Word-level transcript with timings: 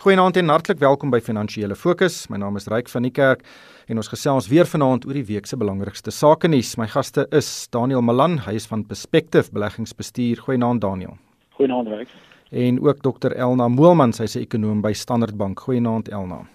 Goeienaand 0.00 0.36
en 0.40 0.48
hartlik 0.48 0.78
welkom 0.80 1.10
by 1.12 1.18
Finansiële 1.20 1.74
Fokus. 1.76 2.22
My 2.32 2.38
naam 2.40 2.54
is 2.56 2.64
Ryk 2.72 2.86
van 2.88 3.04
die 3.04 3.10
Kerk 3.12 3.42
en 3.84 3.98
ons 4.00 4.08
gesels 4.08 4.46
weer 4.48 4.64
vanaand 4.64 5.02
oor 5.04 5.18
die 5.18 5.26
week 5.28 5.44
se 5.44 5.58
belangrikste 5.60 6.08
sake 6.08 6.48
nuus. 6.48 6.70
My 6.80 6.86
gaste 6.88 7.26
is 7.36 7.50
Daniel 7.68 8.00
Malan, 8.00 8.38
hy 8.46 8.54
is 8.56 8.64
van 8.70 8.86
Perspective 8.88 9.52
Beleggingsbestuur. 9.52 10.40
Goeienaand 10.46 10.80
Daniel. 10.80 11.18
Goeienaand 11.58 11.92
Ryk. 11.92 12.14
En 12.48 12.80
ook 12.80 13.04
Dr 13.04 13.36
Elna 13.36 13.68
Moelman, 13.68 14.16
sy 14.16 14.24
is 14.24 14.36
'n 14.36 14.46
ekonom 14.48 14.80
by 14.80 14.94
Standard 14.96 15.36
Bank. 15.36 15.60
Goeienaand 15.60 16.08
Elna. 16.08 16.46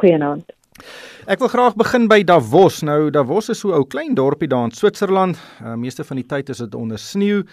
Goeienaand. 0.00 0.56
Ek 1.26 1.38
wil 1.38 1.48
graag 1.48 1.76
begin 1.76 2.08
by 2.08 2.24
Davos. 2.24 2.80
Nou 2.82 3.10
Davos 3.10 3.50
is 3.50 3.58
so 3.58 3.68
'n 3.68 3.74
ou 3.74 3.84
klein 3.84 4.14
dorpie 4.14 4.48
daar 4.48 4.64
in 4.64 4.70
Switserland. 4.70 5.36
Uh, 5.62 5.74
meeste 5.74 6.02
van 6.02 6.16
die 6.16 6.26
tyd 6.26 6.48
is 6.48 6.58
dit 6.58 6.74
onder 6.74 6.98
sneeu. 6.98 7.44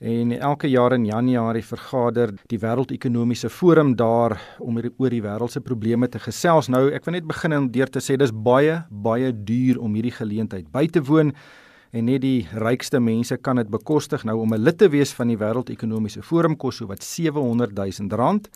En 0.00 0.32
elke 0.32 0.68
jaar 0.70 0.92
in 0.92 1.04
Januarie 1.04 1.64
vergader 1.64 2.30
die 2.48 2.58
Wêreldekonomiese 2.58 3.50
Forum 3.52 3.90
daar 4.00 4.38
om 4.56 4.78
oor 4.80 5.12
die 5.12 5.20
wêreld 5.20 5.52
se 5.52 5.60
probleme 5.60 6.08
te 6.08 6.18
gesels. 6.18 6.70
Nou, 6.72 6.86
ek 6.88 7.04
wil 7.04 7.18
net 7.18 7.26
begin 7.28 7.52
om 7.58 7.66
deur 7.68 7.90
te 7.92 8.00
sê 8.00 8.16
dis 8.16 8.32
baie 8.32 8.78
baie 8.88 9.28
duur 9.28 9.76
om 9.76 9.98
hierdie 9.98 10.14
geleentheid 10.16 10.70
by 10.72 10.86
te 10.88 11.02
woon 11.04 11.34
en 11.92 12.08
net 12.08 12.24
die 12.24 12.48
rykste 12.64 12.96
mense 12.96 13.36
kan 13.44 13.60
dit 13.60 13.68
bekostig. 13.68 14.24
Nou 14.24 14.38
om 14.40 14.54
'n 14.54 14.64
lid 14.64 14.78
te 14.78 14.88
wees 14.88 15.12
van 15.12 15.28
die 15.28 15.36
Wêreldekonomiese 15.36 16.22
Forum 16.22 16.56
kos 16.56 16.76
so 16.76 16.86
wat 16.86 17.02
700 17.04 17.76
000 17.76 18.16
rand. 18.16 18.48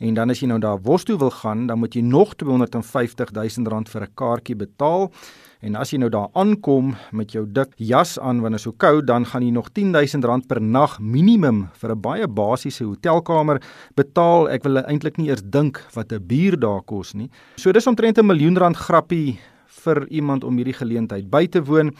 En 0.00 0.14
dan 0.14 0.30
as 0.30 0.40
jy 0.40 0.46
nou 0.46 0.58
daar 0.58 0.80
Wos 0.80 1.04
toe 1.04 1.18
wil 1.18 1.30
gaan, 1.30 1.66
dan 1.66 1.78
moet 1.78 1.94
jy 1.94 2.00
nog 2.00 2.34
250 2.34 3.32
000 3.32 3.68
rand 3.68 3.88
vir 3.88 4.02
'n 4.02 4.14
kaartjie 4.14 4.56
betaal. 4.56 5.12
En 5.58 5.74
as 5.74 5.90
jy 5.90 5.98
nou 5.98 6.06
daar 6.06 6.28
aankom 6.38 6.92
met 7.10 7.32
jou 7.34 7.42
dik 7.50 7.72
jas 7.82 8.12
aan 8.22 8.38
wanneer 8.44 8.60
dit 8.60 8.68
so 8.68 8.76
koud, 8.78 9.08
dan 9.08 9.24
gaan 9.26 9.42
jy 9.42 9.50
nog 9.50 9.72
10000 9.74 10.26
rand 10.30 10.46
per 10.46 10.60
nag 10.62 11.00
minimum 11.02 11.66
vir 11.80 11.90
'n 11.90 12.00
baie 12.00 12.28
basiese 12.28 12.84
hotelkamer 12.84 13.58
betaal. 13.96 14.48
Ek 14.48 14.62
wil 14.62 14.78
eintlik 14.78 15.18
nie 15.18 15.28
eers 15.28 15.42
dink 15.42 15.82
wat 15.94 16.12
'n 16.12 16.22
bier 16.22 16.56
daar 16.56 16.82
kos 16.82 17.14
nie. 17.14 17.28
So 17.56 17.72
dis 17.72 17.86
omtrent 17.86 18.18
'n 18.18 18.26
miljoen 18.26 18.56
rand 18.56 18.76
grappie 18.76 19.38
vir 19.66 20.06
iemand 20.08 20.44
om 20.44 20.56
hierdie 20.56 20.78
geleentheid 20.78 21.28
by 21.28 21.46
te 21.46 21.60
woon. 21.60 21.92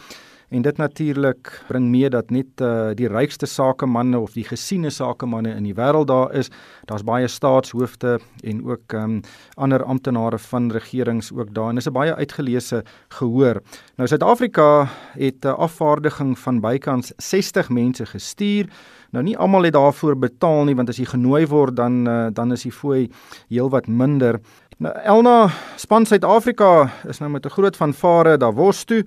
En 0.49 0.61
dit 0.61 0.77
natuurlik 0.77 1.61
bring 1.67 1.89
mee 1.89 2.09
dat 2.09 2.29
net 2.33 2.61
uh, 2.61 2.89
die 2.97 3.07
rykste 3.07 3.45
sakemanne 3.45 4.17
of 4.19 4.33
die 4.33 4.43
gesiene 4.43 4.89
sakemanne 4.89 5.51
in 5.53 5.67
die 5.67 5.75
wêreld 5.77 6.09
daar 6.09 6.33
is. 6.33 6.49
Daar's 6.89 7.05
baie 7.05 7.27
staatshoofde 7.29 8.17
en 8.43 8.63
ook 8.65 8.93
um, 8.97 9.19
ander 9.53 9.83
amptenare 9.83 10.39
van 10.49 10.71
regerings 10.71 11.29
ook 11.33 11.53
daar. 11.53 11.69
En 11.69 11.75
dis 11.75 11.85
'n 11.85 11.93
baie 11.93 12.15
uitgeleese 12.15 12.83
gehoor. 13.09 13.61
Nou 13.95 14.07
Suid-Afrika 14.07 14.87
het 15.13 15.45
'n 15.45 15.47
afvaardiging 15.47 16.39
van 16.39 16.59
bykans 16.59 17.11
60 17.17 17.69
mense 17.69 18.05
gestuur. 18.05 18.69
Nou 19.11 19.23
nie 19.23 19.37
almal 19.37 19.63
het 19.63 19.73
daarvoor 19.73 20.17
betaal 20.17 20.63
nie 20.63 20.75
want 20.75 20.89
as 20.89 20.97
jy 20.97 21.05
genooi 21.05 21.47
word 21.47 21.75
dan 21.75 22.07
uh, 22.07 22.27
dan 22.33 22.51
is 22.51 22.63
die 22.63 22.71
fooi 22.71 23.09
heelwat 23.49 23.87
minder. 23.87 24.39
Nou 24.77 24.95
Elna 25.03 25.49
span 25.75 26.05
Suid-Afrika 26.05 26.91
is 27.07 27.19
nou 27.19 27.31
met 27.31 27.45
'n 27.45 27.49
groot 27.49 27.75
fanfare 27.75 28.37
daar 28.37 28.53
wors 28.53 28.83
toe 28.83 29.05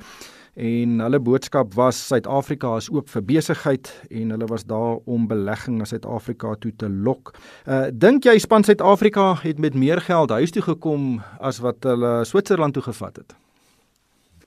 en 0.55 1.01
hulle 1.01 1.21
boodskap 1.21 1.75
was 1.75 1.97
Suid-Afrika 2.09 2.77
is 2.77 2.91
oop 2.93 3.09
vir 3.09 3.25
besigheid 3.25 3.89
en 4.11 4.35
hulle 4.35 4.49
was 4.51 4.67
daar 4.69 4.99
om 5.09 5.27
belegging 5.29 5.79
na 5.79 5.85
Suid-Afrika 5.89 6.55
toe 6.61 6.73
te 6.77 6.89
lok. 6.89 7.33
Uh 7.67 7.89
dink 7.93 8.25
jy 8.29 8.37
span 8.39 8.65
Suid-Afrika 8.65 9.33
het 9.43 9.59
met 9.59 9.75
meer 9.75 10.01
geld 10.01 10.31
huis 10.31 10.53
toe 10.53 10.63
gekom 10.63 11.23
as 11.41 11.63
wat 11.65 11.81
hulle 11.89 12.25
Switserland 12.29 12.75
toe 12.75 12.83
gevat 12.83 13.17
het? 13.17 13.33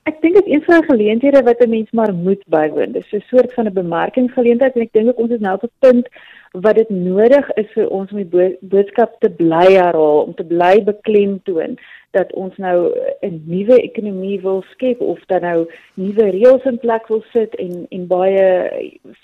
Ek 0.06 0.20
dink 0.22 0.38
dit 0.38 0.46
is 0.46 0.52
een 0.54 0.62
van 0.62 0.78
die 0.78 0.90
geleenthede 0.90 1.42
wat 1.42 1.60
'n 1.60 1.70
mens 1.70 1.90
maar 1.90 2.14
moet 2.14 2.42
bywoon. 2.46 2.92
Dis 2.92 3.12
'n 3.12 3.24
soort 3.26 3.52
van 3.54 3.66
'n 3.66 3.72
bemarkingsgeleentheid 3.72 4.74
en 4.74 4.82
ek 4.82 4.92
dink 4.92 5.08
ook 5.08 5.18
ons 5.18 5.30
is 5.30 5.40
nou 5.40 5.54
op 5.54 5.62
'n 5.62 5.72
punt 5.78 6.08
wat 6.52 6.74
dit 6.74 6.90
nodig 6.90 7.50
is 7.54 7.66
vir 7.74 7.88
ons 7.88 8.10
om 8.12 8.16
die 8.22 8.56
boodskap 8.60 9.16
te 9.20 9.30
bly 9.30 9.72
herhaal, 9.72 10.22
om 10.22 10.34
te 10.34 10.44
bly 10.44 10.84
beklemtoon 10.84 11.76
dat 12.10 12.32
ons 12.32 12.56
nou 12.56 12.92
'n 13.22 13.42
nuwe 13.46 13.76
ekonomie 13.82 14.40
wil 14.40 14.62
skep 14.70 15.00
of 15.00 15.18
dan 15.26 15.40
nou 15.40 15.66
nuwe 15.94 16.30
reëls 16.30 16.64
in 16.64 16.78
plek 16.78 17.06
wil 17.08 17.22
sit 17.32 17.54
en 17.54 17.86
en 17.90 18.06
baie 18.06 18.44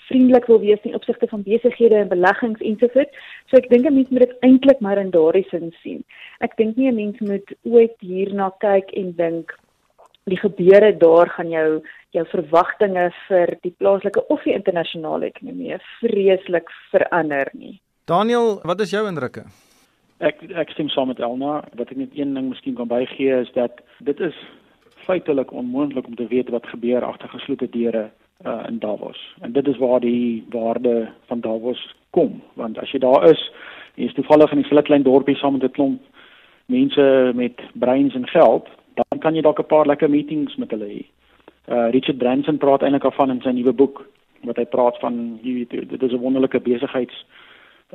vriendelik 0.07 0.45
wil 0.45 0.59
wees 0.59 0.81
in 0.83 0.95
opsigte 0.95 1.27
van 1.27 1.43
besighede 1.43 1.95
en 1.95 2.07
beleggings 2.07 2.61
ensovoorts. 2.61 3.17
So 3.47 3.57
ek 3.57 3.69
dink 3.69 3.85
'n 3.85 3.93
mens 3.93 4.09
moet 4.09 4.19
dit 4.27 4.37
eintlik 4.39 4.79
maar 4.79 4.97
in 4.97 5.09
daardie 5.09 5.47
sin 5.49 5.73
sien. 5.81 6.03
Ek 6.39 6.57
dink 6.57 6.75
nie 6.75 6.91
'n 6.91 6.95
mens 6.95 7.19
moet 7.19 7.53
ooit 7.63 7.95
hierna 7.99 8.53
kyk 8.59 8.91
en 8.91 9.13
dink 9.15 9.57
die 10.23 10.37
gebeure 10.37 10.97
daar 10.97 11.29
gaan 11.29 11.49
jou 11.49 11.81
jou 12.13 12.25
verwagtinge 12.29 13.11
vir 13.27 13.57
die 13.61 13.73
plaaslike 13.77 14.27
of 14.27 14.43
die 14.43 14.53
internasionale 14.53 15.25
ekonomie 15.25 15.77
vreeslik 15.99 16.69
verander 16.91 17.49
nie. 17.53 17.81
Daniel, 18.05 18.59
wat 18.63 18.81
is 18.81 18.91
jou 18.91 19.07
indrukke? 19.07 19.45
Ek 20.19 20.41
ek 20.53 20.69
stem 20.69 20.89
saam 20.89 21.07
met 21.07 21.19
Elna. 21.19 21.63
Wat 21.75 21.89
ek 21.89 21.97
net 21.97 22.13
een 22.13 22.33
ding 22.33 22.49
miskien 22.49 22.75
kan 22.75 22.87
bygee 22.87 23.39
is 23.41 23.51
dat 23.53 23.81
dit 23.99 24.19
is 24.19 24.35
feitelik 25.05 25.51
onmoontlik 25.51 26.07
om 26.07 26.15
te 26.15 26.27
weet 26.27 26.49
wat 26.49 26.67
gebeur 26.67 27.03
agter 27.03 27.29
geslote 27.29 27.69
deure 27.69 28.09
uh, 28.45 28.63
in 28.67 28.79
Davos. 28.79 29.19
En 29.41 29.51
dit 29.51 29.67
is 29.67 29.77
waar 29.77 29.99
die 29.99 30.45
waarde 30.49 31.09
van 31.25 31.39
Davos 31.39 31.95
kom, 32.09 32.41
want 32.53 32.77
as 32.79 32.91
jy 32.91 32.99
daar 32.99 33.29
is, 33.29 33.51
jy 33.95 34.05
is 34.05 34.13
toevallig 34.13 34.51
in 34.51 34.59
'n 34.59 34.63
klein 34.63 34.83
klein 34.83 35.03
dorpie 35.03 35.35
saam 35.35 35.53
met 35.53 35.63
'n 35.63 35.71
klomp 35.71 36.01
mense 36.65 37.31
met 37.35 37.61
breins 37.73 38.15
en 38.15 38.27
geld, 38.27 38.67
dan 38.95 39.19
kan 39.19 39.35
jy 39.35 39.41
dalk 39.41 39.59
'n 39.59 39.65
paar 39.65 39.85
lekker 39.85 40.09
meetings 40.09 40.55
met 40.55 40.71
hulle 40.71 40.87
hê. 40.87 41.05
Uh 41.67 41.89
Richard 41.91 42.17
Branson 42.17 42.57
praat 42.57 42.81
eintlik 42.81 43.05
af 43.05 43.15
van 43.15 43.29
in 43.29 43.41
sy 43.41 43.49
nuwe 43.49 43.73
boek 43.73 44.05
wat 44.43 44.55
hy 44.55 44.65
praat 44.65 44.99
van 44.99 45.39
weet 45.43 45.69
dit 45.69 46.03
is 46.03 46.11
'n 46.11 46.23
wonderlike 46.23 46.59
besigheids 46.59 47.25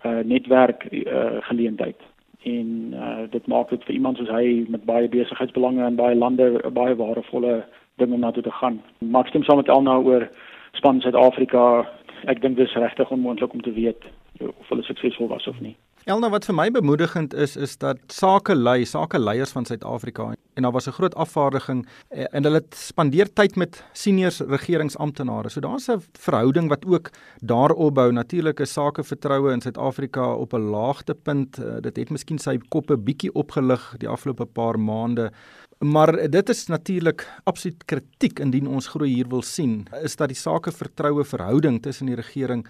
uh 0.05 0.23
netwerk 0.25 0.87
uh 0.93 1.39
geleentheid 1.41 2.01
en 2.43 2.95
uh, 2.95 3.31
dit 3.31 3.47
maak 3.47 3.69
dit 3.69 3.85
vir 3.85 3.95
iemand 3.95 4.17
soos 4.17 4.31
hy 4.31 4.65
met 4.69 4.85
baie 4.85 5.09
besigheidsbelange 5.09 5.87
in 5.87 5.99
baie 5.99 6.15
lande 6.15 6.61
'n 6.65 6.73
baie 6.73 6.95
waardevolle 6.97 7.65
ding 7.97 8.13
om 8.13 8.21
na 8.21 8.31
toe 8.31 8.43
te 8.43 8.51
gaan. 8.51 8.83
Maar 8.99 9.21
ek 9.21 9.29
stem 9.29 9.43
saam 9.43 9.57
met 9.57 9.69
Elna 9.69 9.99
oor 9.99 10.29
span 10.73 11.01
Suid-Afrika. 11.01 11.89
Ek 12.25 12.41
dink 12.41 12.57
dit 12.57 12.67
is 12.67 12.75
regtig 12.75 13.11
onmoontlik 13.11 13.53
om 13.53 13.63
te 13.63 13.73
weet 13.73 14.03
of 14.41 14.69
hulle 14.69 14.83
suksesvol 14.83 15.29
was 15.29 15.47
of 15.47 15.61
nie. 15.61 15.77
Elna 16.09 16.31
wat 16.33 16.47
vir 16.49 16.57
my 16.57 16.65
bemoedigend 16.73 17.35
is 17.37 17.59
is 17.61 17.75
dat 17.77 17.99
sake 18.09 18.55
lei, 18.57 18.87
sake 18.89 19.19
leiers 19.21 19.51
van 19.53 19.67
Suid-Afrika 19.69 20.31
en 20.57 20.65
daar 20.65 20.73
was 20.73 20.89
'n 20.89 20.97
groot 20.97 21.15
afvaardiging 21.15 21.87
eh, 22.09 22.25
en 22.33 22.45
hulle 22.45 22.63
spandeer 22.71 23.29
tyd 23.33 23.57
met 23.57 23.85
senior 23.93 24.33
regeringsamptenare. 24.49 25.49
So 25.51 25.61
daar's 25.61 25.89
'n 25.89 26.01
verhouding 26.13 26.69
wat 26.69 26.87
ook 26.87 27.11
daarop 27.45 27.95
bou. 27.95 28.13
Natuurlik 28.13 28.61
is 28.61 28.73
sake 28.73 29.05
vertroue 29.05 29.53
in 29.53 29.61
Suid-Afrika 29.61 30.35
op 30.35 30.53
'n 30.53 30.71
laagtepunt. 30.71 31.59
Eh, 31.59 31.81
dit 31.81 31.97
het 31.97 32.11
miskien 32.11 32.39
sy 32.39 32.59
koppe 32.69 32.97
bietjie 32.97 33.33
opgelig 33.33 33.95
die 33.99 34.09
afgelope 34.09 34.47
paar 34.47 34.79
maande. 34.81 35.31
Maar 35.79 36.31
dit 36.31 36.49
is 36.49 36.67
natuurlik 36.67 37.29
absoluut 37.45 37.85
kritiek 37.85 38.39
indien 38.39 38.67
ons 38.67 38.87
groei 38.87 39.15
hier 39.15 39.29
wil 39.29 39.43
sien. 39.43 39.87
Is 40.03 40.17
dat 40.17 40.29
die 40.29 40.37
sake 40.37 40.73
vertroue 40.73 41.25
verhouding 41.25 41.83
tussen 41.83 42.07
die 42.07 42.17
regering 42.17 42.67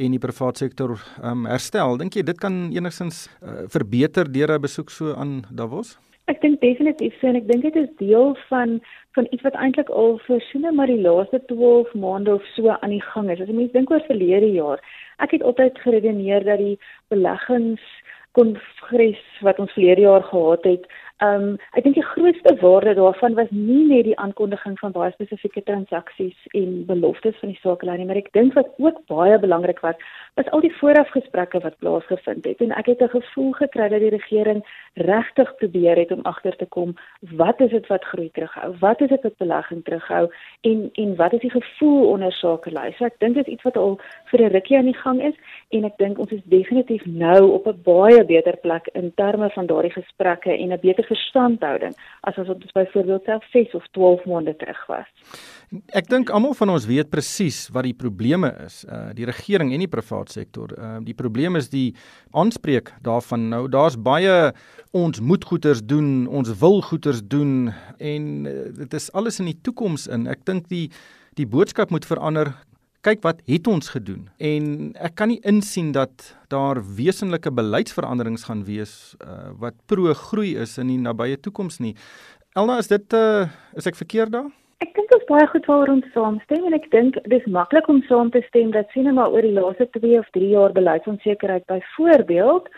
en 0.00 0.14
die 0.16 0.22
private 0.22 0.64
sektor 0.64 0.96
um, 1.22 1.46
herstel. 1.48 1.98
Dink 2.00 2.16
jy 2.16 2.24
dit 2.26 2.38
kan 2.40 2.70
enigstens 2.72 3.26
uh, 3.42 3.66
verbeter 3.68 4.30
deur 4.32 4.56
'n 4.56 4.62
besoek 4.62 4.90
so 4.90 5.14
aan 5.14 5.44
Davos? 5.50 5.98
Ek 6.30 6.40
dink 6.40 6.60
definitief 6.60 7.14
so 7.20 7.26
en 7.26 7.36
ek 7.36 7.48
dink 7.48 7.62
dit 7.66 7.76
is 7.76 7.90
deel 7.98 8.36
van 8.48 8.80
van 9.18 9.26
iets 9.34 9.42
wat 9.42 9.56
eintlik 9.58 9.88
al 9.90 10.18
vir 10.26 10.40
soene 10.50 10.70
maar 10.72 10.86
die 10.86 11.02
laaste 11.02 11.40
12 11.50 11.94
maande 11.94 12.34
of 12.34 12.44
so 12.54 12.70
aan 12.70 12.94
die 12.94 13.02
gang 13.02 13.30
is. 13.30 13.40
As 13.40 13.48
jy 13.48 13.56
mens 13.56 13.72
dink 13.72 13.90
oor 13.90 14.04
verlede 14.06 14.50
jaar, 14.54 14.78
ek 15.18 15.34
het 15.36 15.42
altyd 15.42 15.78
geredeneer 15.84 16.44
dat 16.46 16.62
die 16.62 16.78
beleggings 17.10 17.82
kongres 18.38 19.22
wat 19.42 19.58
ons 19.58 19.72
verlede 19.74 20.06
jaar 20.06 20.22
gehad 20.22 20.64
het, 20.64 20.86
Ehm 21.20 21.42
um, 21.42 21.56
ek 21.76 21.84
dink 21.84 21.98
die 21.98 22.04
grootste 22.14 22.54
waarde 22.62 22.94
daarvan 22.96 23.34
was 23.36 23.50
nie 23.52 23.82
net 23.88 24.06
die 24.06 24.16
aankondiging 24.18 24.78
van 24.80 24.92
baie 24.94 25.12
spesifieke 25.12 25.60
transaksies 25.62 26.46
en 26.56 26.86
beloftes 26.88 27.36
van 27.42 27.52
die 27.52 27.58
sakelei 27.60 27.98
nie, 27.98 28.06
maar 28.08 28.20
ek 28.20 28.30
dink 28.32 28.54
wat 28.56 28.70
ook 28.80 29.02
baie 29.12 29.36
belangrik 29.42 29.82
was, 29.84 29.98
was 30.40 30.48
al 30.56 30.64
die 30.64 30.72
voorafgesprekke 30.78 31.60
wat 31.60 31.76
plaasgevind 31.84 32.48
het 32.48 32.62
en 32.64 32.72
ek 32.72 32.88
het 32.88 33.02
'n 33.04 33.12
gevoel 33.16 33.52
gekry 33.58 33.88
dat 33.88 34.00
die 34.00 34.14
regering 34.16 34.64
regtig 34.94 35.54
probeer 35.60 36.00
het 36.00 36.12
om 36.16 36.24
agter 36.24 36.56
te 36.56 36.66
kom 36.66 36.96
wat 37.36 37.60
is 37.60 37.70
dit 37.70 37.86
wat 37.86 38.04
groei 38.04 38.30
terughou? 38.32 38.74
Wat 38.80 39.00
is 39.00 39.08
dit 39.08 39.22
wat 39.22 39.36
belegging 39.36 39.84
terughou 39.84 40.32
en 40.60 40.90
en 40.92 41.16
wat 41.16 41.32
is 41.32 41.40
die 41.40 41.50
gevoel 41.50 42.08
onder 42.10 42.32
sakelei? 42.32 42.92
So 42.96 43.04
ek 43.04 43.18
dink 43.18 43.34
dit 43.34 43.46
is 43.46 43.52
iets 43.52 43.62
wat 43.62 43.76
al 43.76 44.00
vir 44.30 44.40
'n 44.40 44.52
rukkie 44.52 44.78
aan 44.78 44.90
die 44.90 45.00
gang 45.02 45.22
is 45.22 45.34
en 45.70 45.84
ek 45.84 45.98
dink 45.98 46.18
ons 46.18 46.30
is 46.30 46.42
definitief 46.44 47.04
nou 47.06 47.50
op 47.52 47.66
'n 47.66 47.82
baie 47.84 48.24
beter 48.24 48.56
plek 48.56 48.88
in 48.94 49.12
terme 49.14 49.50
van 49.50 49.66
daardie 49.66 49.92
gesprekke 49.92 50.50
en 50.50 50.72
'n 50.72 50.80
beter 50.80 51.04
verstandhouding 51.04 51.94
as 52.22 52.38
ons 52.38 52.72
byvoorbeeld 52.72 53.24
self 53.24 53.44
6 53.52 53.74
of 53.74 53.86
12 53.92 54.24
maande 54.24 54.56
terug 54.56 54.86
was. 54.86 55.06
Ek 55.94 56.08
dink 56.08 56.30
almal 56.30 56.54
van 56.54 56.68
ons 56.68 56.86
weet 56.86 57.10
presies 57.10 57.68
wat 57.72 57.84
die 57.84 57.94
probleme 57.94 58.54
is. 58.66 58.84
Uh 58.84 59.14
die 59.14 59.24
regering 59.24 59.72
en 59.72 59.78
die 59.78 59.88
private 59.88 60.32
sektor. 60.32 60.68
Uh 60.78 60.98
die 61.04 61.14
probleem 61.14 61.56
is 61.56 61.68
die 61.68 61.94
aanspreek 62.30 62.92
daarvan. 63.02 63.48
Nou 63.48 63.68
daar's 63.68 63.96
baie 63.96 64.52
ons 64.90 65.20
moet 65.20 65.44
goeders 65.44 65.82
doen, 65.86 66.26
ons 66.26 66.58
wil 66.58 66.80
goeders 66.82 67.22
doen 67.22 67.72
en 67.98 68.46
uh, 68.46 68.52
dit 68.74 68.94
is 68.94 69.12
alles 69.12 69.38
in 69.38 69.46
die 69.46 69.60
toekoms 69.62 70.06
in. 70.06 70.26
Ek 70.26 70.44
dink 70.44 70.68
die 70.68 70.90
die 71.38 71.46
boodskap 71.46 71.90
moet 71.90 72.04
verander 72.04 72.52
kyk 73.06 73.22
wat 73.24 73.40
het 73.48 73.68
ons 73.70 73.92
gedoen 73.94 74.28
en 74.36 74.64
ek 75.00 75.14
kan 75.16 75.30
nie 75.32 75.40
insien 75.48 75.92
dat 75.96 76.34
daar 76.52 76.82
wesenlike 76.96 77.52
beleidsveranderings 77.52 78.44
gaan 78.48 78.64
wees 78.68 79.16
uh, 79.24 79.52
wat 79.62 79.78
pro 79.86 80.12
groei 80.26 80.56
is 80.60 80.76
in 80.78 80.92
die 80.92 81.00
nabye 81.00 81.40
toekoms 81.40 81.80
nie. 81.80 81.94
Elna, 82.58 82.80
is 82.82 82.90
dit 82.90 83.16
uh, 83.16 83.46
is 83.78 83.86
ek 83.86 83.96
verkeerd 83.96 84.34
daar? 84.36 84.50
Ek 84.84 84.92
dink 84.96 85.12
is 85.16 85.26
baie 85.28 85.46
goed 85.52 85.66
waaroor 85.68 85.94
ons 85.94 86.12
saamstem 86.12 86.66
en 86.68 86.76
ek 86.76 86.90
dink 86.92 87.16
dis 87.32 87.44
maklik 87.56 87.88
om 87.92 88.02
saam 88.08 88.32
te 88.34 88.42
stem 88.48 88.72
dat 88.76 88.92
sien 88.92 89.08
maar 89.14 89.32
oor 89.32 89.44
die 89.44 89.56
laaste 89.56 89.88
2 89.96 90.18
of 90.20 90.28
3 90.36 90.52
jaar 90.52 90.76
beleidsonsekerheid 90.76 91.66
byvoorbeeld 91.72 92.68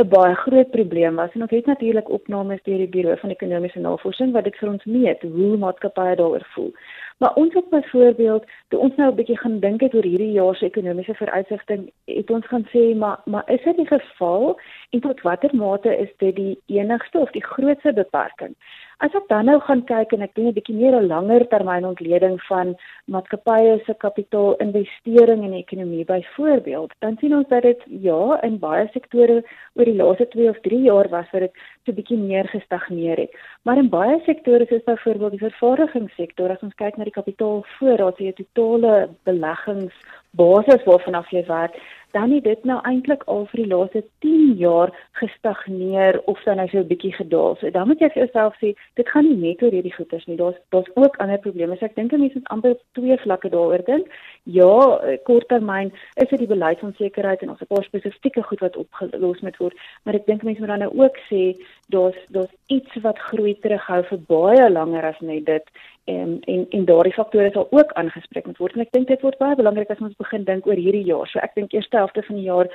'n 0.00 0.08
baie 0.08 0.34
groot 0.34 0.70
probleem 0.70 1.14
was 1.20 1.34
en 1.34 1.42
ons 1.42 1.50
het 1.50 1.66
natuurlik 1.66 2.08
opnames 2.08 2.62
deur 2.62 2.78
die 2.78 2.88
Buro 2.88 3.16
van 3.22 3.30
Ekonomiese 3.30 3.80
Navorsing 3.80 4.32
wat 4.32 4.44
dit 4.44 4.56
vir 4.56 4.68
ons 4.68 4.84
meet 4.84 5.22
hoe 5.22 5.56
maatskappye 5.56 6.16
daaroor 6.16 6.46
voel. 6.54 6.72
Maar 7.20 7.34
ons 7.34 7.54
het 7.54 7.68
byvoorbeeld, 7.68 8.44
toe 8.68 8.78
ons 8.78 8.94
nou 8.96 9.10
'n 9.10 9.14
bietjie 9.14 9.38
gaan 9.38 9.58
dink 9.60 9.80
het 9.80 9.94
oor 9.94 10.08
hierdie 10.08 10.32
jaar 10.32 10.56
se 10.56 10.64
ekonomiese 10.64 11.14
vooruitsigting, 11.14 11.92
het 12.04 12.30
ons 12.30 12.46
gaan 12.46 12.66
sê 12.72 12.96
maar 12.96 13.20
maar 13.24 13.50
is 13.50 13.62
dit 13.62 13.76
die 13.76 13.86
geval 13.86 14.60
en 14.90 15.00
tot 15.00 15.20
watter 15.20 15.56
mate 15.56 15.96
is 15.96 16.12
dit 16.16 16.36
die 16.36 16.58
enigste 16.66 17.18
of 17.18 17.30
die 17.30 17.44
grootste 17.44 17.92
beperking? 17.92 18.54
As 19.00 19.14
ek 19.16 19.30
dan 19.32 19.46
nou 19.48 19.54
gaan 19.64 19.80
kyk 19.88 20.10
en 20.12 20.24
ek 20.26 20.34
doen 20.36 20.48
'n 20.48 20.56
bietjie 20.56 20.74
meer 20.76 20.94
'n 20.96 21.08
langer 21.08 21.46
termyn 21.48 21.86
ontleding 21.88 22.36
van 22.48 22.74
maatskappye 23.08 23.80
se 23.86 23.94
kapitaalinvestering 24.04 25.44
in 25.44 25.54
die 25.54 25.62
ekonomie 25.64 26.04
byvoorbeeld, 26.04 26.92
dan 27.00 27.16
sien 27.20 27.34
ons 27.34 27.48
dat 27.48 27.62
dit 27.62 27.80
ja, 27.88 28.38
in 28.42 28.58
baie 28.58 28.88
sektore 28.92 29.42
oor 29.76 29.84
die 29.88 29.96
laaste 29.96 30.26
2 30.28 30.48
of 30.50 30.60
3 30.60 30.82
jaar 30.82 31.08
was 31.08 31.30
wat 31.32 31.40
dit 31.40 31.54
so 31.86 31.92
bietjie 31.92 32.18
meer 32.18 32.44
gestagneer 32.52 33.16
het. 33.16 33.32
Maar 33.64 33.78
in 33.78 33.88
baie 33.88 34.20
sektore 34.26 34.66
soos 34.66 34.84
byvoorbeeld 34.84 35.32
die 35.32 35.48
vervaardigingssektor, 35.48 36.50
as 36.50 36.62
ons 36.62 36.74
kyk 36.74 36.96
na 36.96 37.04
die 37.04 37.18
kapitaalvoorraad, 37.20 38.18
die 38.18 38.34
totale 38.36 39.08
beleggingsbasis 39.24 40.84
waarvan 40.84 41.14
af 41.14 41.30
jy 41.30 41.46
werk, 41.48 41.80
dan 42.12 42.32
het 42.32 42.44
dit 42.44 42.64
nou 42.64 42.78
eintlik 42.82 43.22
al 43.26 43.46
vir 43.50 43.62
die 43.62 43.70
laaste 43.70 44.02
10 44.24 44.54
jaar 44.58 44.92
gestagneer 45.20 46.20
of 46.30 46.42
dan 46.44 46.56
nou 46.56 46.68
so 46.68 46.78
'n 46.78 46.86
bietjie 46.86 47.12
gedaal. 47.12 47.56
So 47.60 47.70
dan 47.70 47.86
moet 47.86 48.00
jy 48.00 48.08
vir 48.08 48.22
jouself 48.24 48.54
sê, 48.62 48.74
dit 48.94 49.08
gaan 49.08 49.24
nie 49.24 49.36
net 49.36 49.62
oor 49.62 49.70
hierdie 49.70 49.94
goeders 49.94 50.26
nie. 50.26 50.36
Daar's 50.36 50.56
daar's 50.68 50.90
ook 50.94 51.16
ander 51.16 51.38
probleme. 51.38 51.76
So 51.76 51.84
ek 51.84 51.94
dink 51.94 52.12
mense 52.12 52.34
moet 52.34 52.48
amper 52.48 52.76
twee 52.92 53.16
vlakke 53.16 53.48
daaroor 53.48 53.84
dink. 53.84 54.06
Ja, 54.42 54.98
eh, 54.98 55.18
korttermyn 55.24 55.92
is 56.14 56.28
dit 56.28 56.38
die 56.38 56.54
beleidsonsekerheid 56.54 57.42
en 57.42 57.50
ons 57.50 57.60
'n 57.60 57.66
paar 57.66 57.84
spesifieke 57.84 58.42
goed 58.42 58.60
wat 58.60 58.76
opgelos 58.76 59.40
moet 59.40 59.56
word, 59.56 59.74
maar 60.04 60.14
ek 60.14 60.26
dink 60.26 60.42
mense 60.42 60.60
moet 60.60 60.68
dan 60.68 60.78
nou 60.78 60.92
ook 61.02 61.16
sê 61.30 61.56
daar's 61.90 62.18
daar's 62.34 62.52
iets 62.66 63.00
wat 63.04 63.18
groei 63.30 63.54
terughou 63.64 64.02
vir 64.10 64.20
baie 64.32 64.70
langer 64.70 65.04
as 65.10 65.20
net 65.20 65.46
dit 65.46 65.66
en 66.12 66.38
en 66.52 66.66
en 66.76 66.84
daardie 66.90 67.14
faktore 67.16 67.50
sal 67.52 67.66
ook 67.70 67.92
aangespreek 68.02 68.46
moet 68.46 68.60
word 68.62 68.76
en 68.76 68.84
ek 68.84 68.92
dink 68.96 69.08
dit 69.08 69.24
word 69.26 69.38
baie 69.42 69.58
belangrik 69.60 69.90
as 69.94 70.02
ons 70.08 70.18
begin 70.24 70.44
dink 70.48 70.66
oor 70.66 70.80
hierdie 70.84 71.06
jaar. 71.12 71.28
So 71.30 71.42
ek 71.46 71.56
dink 71.58 71.74
eerste 71.76 72.00
helfte 72.02 72.24
van 72.28 72.40
die 72.40 72.46
jaar 72.48 72.70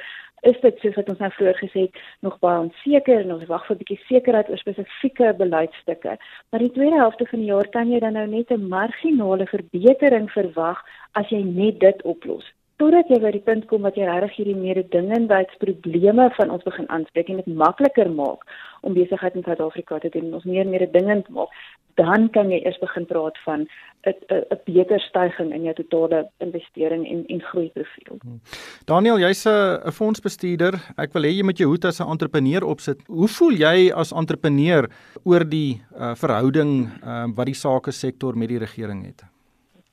is 0.51 0.59
dit 0.61 0.81
soos 0.81 0.97
wat 0.99 1.09
ons 1.13 1.23
nou 1.23 1.31
vroeër 1.37 1.61
gesê 1.61 1.85
het 1.87 2.01
nog 2.27 2.39
baie 2.43 2.59
onseker 2.65 3.23
en 3.23 3.37
ons 3.37 3.47
wag 3.53 3.65
vir 3.67 3.75
'n 3.75 3.81
bietjie 3.83 4.01
sekerheid 4.09 4.49
oor 4.49 4.61
spesifieke 4.63 5.33
beleidsstukke. 5.43 6.17
Maar 6.49 6.65
die 6.65 6.75
tweede 6.77 7.01
helfte 7.05 7.25
van 7.31 7.39
die 7.39 7.51
jaar 7.53 7.69
kan 7.77 7.91
jy 7.91 7.99
dan 7.99 8.13
nou 8.19 8.27
net 8.27 8.51
'n 8.51 8.69
marginale 8.77 9.47
verbetering 9.55 10.29
verwag 10.37 10.83
as 11.13 11.29
jy 11.29 11.41
net 11.43 11.79
dit 11.79 12.03
oplos 12.03 12.45
totdat 12.81 13.09
jy 13.09 13.19
by 13.23 13.31
die 13.31 13.43
punt 13.45 13.67
kom 13.69 13.87
dat 13.87 13.95
jy 13.95 14.07
regtig 14.07 14.35
hierdie 14.39 14.59
mededingendheidsprobleme 14.59 16.29
van 16.37 16.51
ons 16.51 16.63
begin 16.67 16.89
aanspreek 16.89 17.29
en 17.29 17.41
dit 17.41 17.47
makliker 17.47 18.09
maak 18.11 18.43
om 18.81 18.93
besigheid 18.97 19.35
in 19.35 19.45
Suid-Afrika 19.47 19.99
te 19.99 20.11
doen, 20.13 20.33
ons 20.35 20.45
meer 20.45 20.67
mededingend 20.67 21.29
maak, 21.33 21.53
dan 21.95 22.27
kan 22.35 22.51
jy 22.51 22.59
eers 22.59 22.79
begin 22.81 23.05
praat 23.07 23.37
van 23.45 23.67
'n 24.05 24.13
'n 24.51 24.59
beter 24.65 24.99
stygings 24.99 25.55
in 25.55 25.63
jou 25.63 25.73
totale 25.73 26.29
investering 26.37 27.07
en 27.07 27.25
en 27.27 27.41
groei 27.41 27.69
profiel. 27.69 28.17
Hmm. 28.21 28.39
Daniel, 28.85 29.19
jy's 29.19 29.45
'n 29.45 29.79
'n 29.87 29.91
fondsbestuurder. 29.91 30.73
Ek 30.97 31.13
wil 31.13 31.23
hê 31.23 31.31
jy 31.31 31.43
moet 31.43 31.57
jou 31.57 31.69
hoed 31.69 31.85
as 31.85 31.99
'n 31.99 32.09
entrepreneur 32.09 32.63
opsit. 32.63 33.01
Hoe 33.07 33.27
voel 33.27 33.53
jy 33.53 33.91
as 33.93 34.11
entrepreneur 34.11 34.89
oor 35.23 35.49
die 35.49 35.81
uh, 35.97 36.13
verhouding 36.15 36.89
uh, 37.03 37.27
wat 37.35 37.45
die 37.45 37.55
sake 37.55 37.91
sektor 37.91 38.37
met 38.37 38.49
die 38.49 38.59
regering 38.59 39.05
het? 39.05 39.23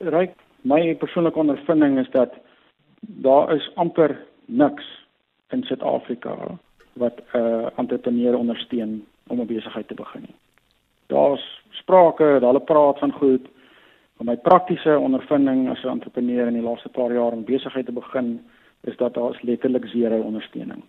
Ryk, 0.01 0.35
my 0.65 0.95
persoonlike 0.95 1.39
ondervinding 1.39 1.99
is 1.99 2.11
dat 2.11 2.35
daar 3.03 3.55
is 3.55 3.71
amper 3.75 4.25
niks 4.45 5.07
in 5.49 5.63
Suid-Afrika 5.63 6.37
wat 6.93 7.21
'n 7.33 7.39
uh, 7.39 7.67
entrepreneur 7.77 8.37
ondersteun 8.37 9.05
om 9.27 9.41
'n 9.41 9.47
besigheid 9.47 9.89
te 9.89 9.95
begin 9.95 10.21
nie. 10.21 10.35
Daar's 11.07 11.63
sprake, 11.71 12.25
hulle 12.25 12.61
praat 12.61 12.99
van 12.99 13.13
goed, 13.13 13.49
maar 14.17 14.27
my 14.27 14.37
praktiese 14.37 14.99
ondervinding 14.99 15.71
as 15.71 15.83
'n 15.83 15.89
entrepreneur 15.89 16.47
in 16.47 16.55
die 16.55 16.63
laaste 16.63 16.89
paar 16.89 17.13
jaar 17.13 17.33
om 17.33 17.45
besigheid 17.45 17.87
te 17.87 17.93
begin 17.93 18.41
is 18.81 18.97
dat 18.97 19.15
daar 19.15 19.31
is 19.31 19.43
letterlik 19.43 19.87
zero 19.87 20.21
ondersteuning. 20.21 20.83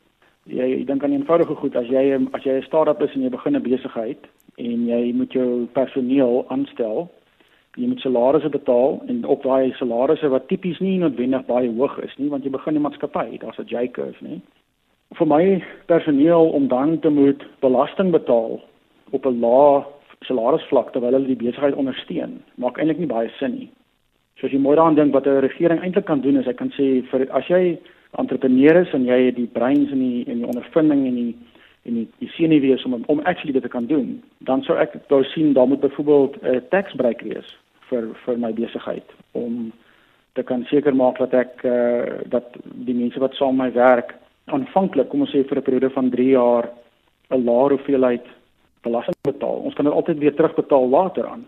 Jy 0.44 0.80
ek 0.80 0.88
dink 0.88 1.04
aan 1.04 1.12
eenvoudige 1.12 1.56
goed 1.56 1.75
as 1.75 1.88
jy 1.88 2.27
as 2.31 2.44
jy 2.44 2.57
'n 2.57 2.63
start-up 2.63 3.01
is 3.01 3.13
en 3.13 3.21
jy 3.21 3.30
begin 3.30 3.56
'n 3.56 3.62
besigheid 3.62 4.27
en 4.56 4.86
jy 4.86 5.13
moet 5.13 5.31
jou 5.33 5.65
personeel 5.65 6.45
aanstel 6.48 7.12
jy 7.75 7.88
moet 7.90 8.00
salarisse 8.00 8.50
betaal 8.54 9.00
en 9.10 9.24
op 9.25 9.44
daai 9.44 9.74
salarisse 9.80 10.30
wat 10.30 10.48
tipies 10.48 10.80
nie 10.80 11.00
noodwendig 11.02 11.46
baie 11.48 11.72
hoog 11.74 11.96
is 12.06 12.14
nie 12.20 12.30
want 12.30 12.44
jy 12.46 12.52
begin 12.54 12.75
'n 12.78 12.86
maatskappy, 12.86 13.38
daar's 13.42 13.60
'n 13.60 13.68
J-curve, 13.68 14.20
nê. 14.22 14.42
Vir 15.18 15.28
my 15.28 15.64
personeel 15.88 16.50
om 16.50 16.68
dan 16.68 17.00
te 17.00 17.10
moet 17.10 17.42
belasting 17.62 18.12
betaal 18.12 18.62
op 19.12 19.25
'n 19.25 19.40
lae 19.40 19.84
salarisvlak 20.22 20.92
terwyl 20.92 21.14
hulle 21.14 21.28
die 21.28 21.46
besigheid 21.46 21.75
ondersteun, 21.75 22.42
maak 22.56 22.78
eintlik 22.78 23.00
nie 23.00 23.08
baie 23.08 23.30
sin 23.40 23.56
nie. 23.56 23.70
So 24.38 24.46
as 24.48 24.54
jy 24.54 24.60
mooi 24.60 24.75
daaraan 24.75 24.96
dink 24.96 25.14
wat 25.14 25.25
'n 25.28 25.42
regering 25.42 25.81
eintlik 25.81 26.06
kan 26.06 26.22
doen 26.22 26.38
is 26.38 26.46
hy 26.46 26.54
kan 26.54 26.72
sê 26.72 27.02
vir 27.10 27.28
as 27.31 27.48
jy 27.48 27.80
entrepreneur 28.18 28.81
is 28.81 28.94
en 28.94 29.06
jy 29.06 29.25
het 29.25 29.36
die 29.36 29.48
breins 29.48 29.92
en 29.92 30.00
die 30.00 30.25
en 30.28 30.38
die 30.38 30.48
ondervinding 30.48 31.08
en 31.08 31.16
die 31.16 31.36
en 31.86 31.94
die, 31.94 32.08
die 32.20 32.30
senuwees 32.30 32.84
om 32.86 33.04
om 33.08 33.20
actually 33.20 33.52
dit 33.52 33.62
te 33.62 33.70
kan 33.70 33.86
doen, 33.86 34.24
dan 34.38 34.64
sou 34.64 34.78
ek 34.78 34.94
wou 35.10 35.24
sien 35.24 35.54
daar 35.54 35.68
moet 35.68 35.80
byvoorbeeld 35.80 36.42
'n 36.42 36.56
uh, 36.56 36.62
tax 36.70 36.96
break 36.96 37.22
wees 37.22 37.62
vir 37.94 38.10
vir 38.25 38.38
my 38.42 38.51
besigheid 38.57 39.16
om 39.38 39.72
te 40.34 40.44
kan 40.44 40.66
seker 40.69 40.95
maak 40.98 41.19
dat 41.22 41.34
ek 41.34 41.66
uh, 41.69 42.22
dat 42.25 42.56
die 42.88 42.98
mense 42.98 43.22
wat 43.22 43.36
saam 43.38 43.57
met 43.57 43.69
my 43.69 43.80
werk 43.80 44.16
aanvanklik 44.51 45.10
kom 45.10 45.22
ons 45.25 45.34
sê 45.34 45.44
vir 45.48 45.60
'n 45.60 45.68
periode 45.68 45.90
van 45.98 46.10
3 46.10 46.30
jaar 46.30 46.69
'n 47.30 47.45
laer 47.45 47.78
hoeveelheid 47.78 48.25
belasting 48.84 49.16
betaal. 49.24 49.63
Ons 49.63 49.74
kan 49.74 49.86
dit 49.86 49.94
altyd 49.94 50.18
weer 50.19 50.36
terugbetaal 50.36 50.90
later 50.90 51.28
aan. 51.28 51.45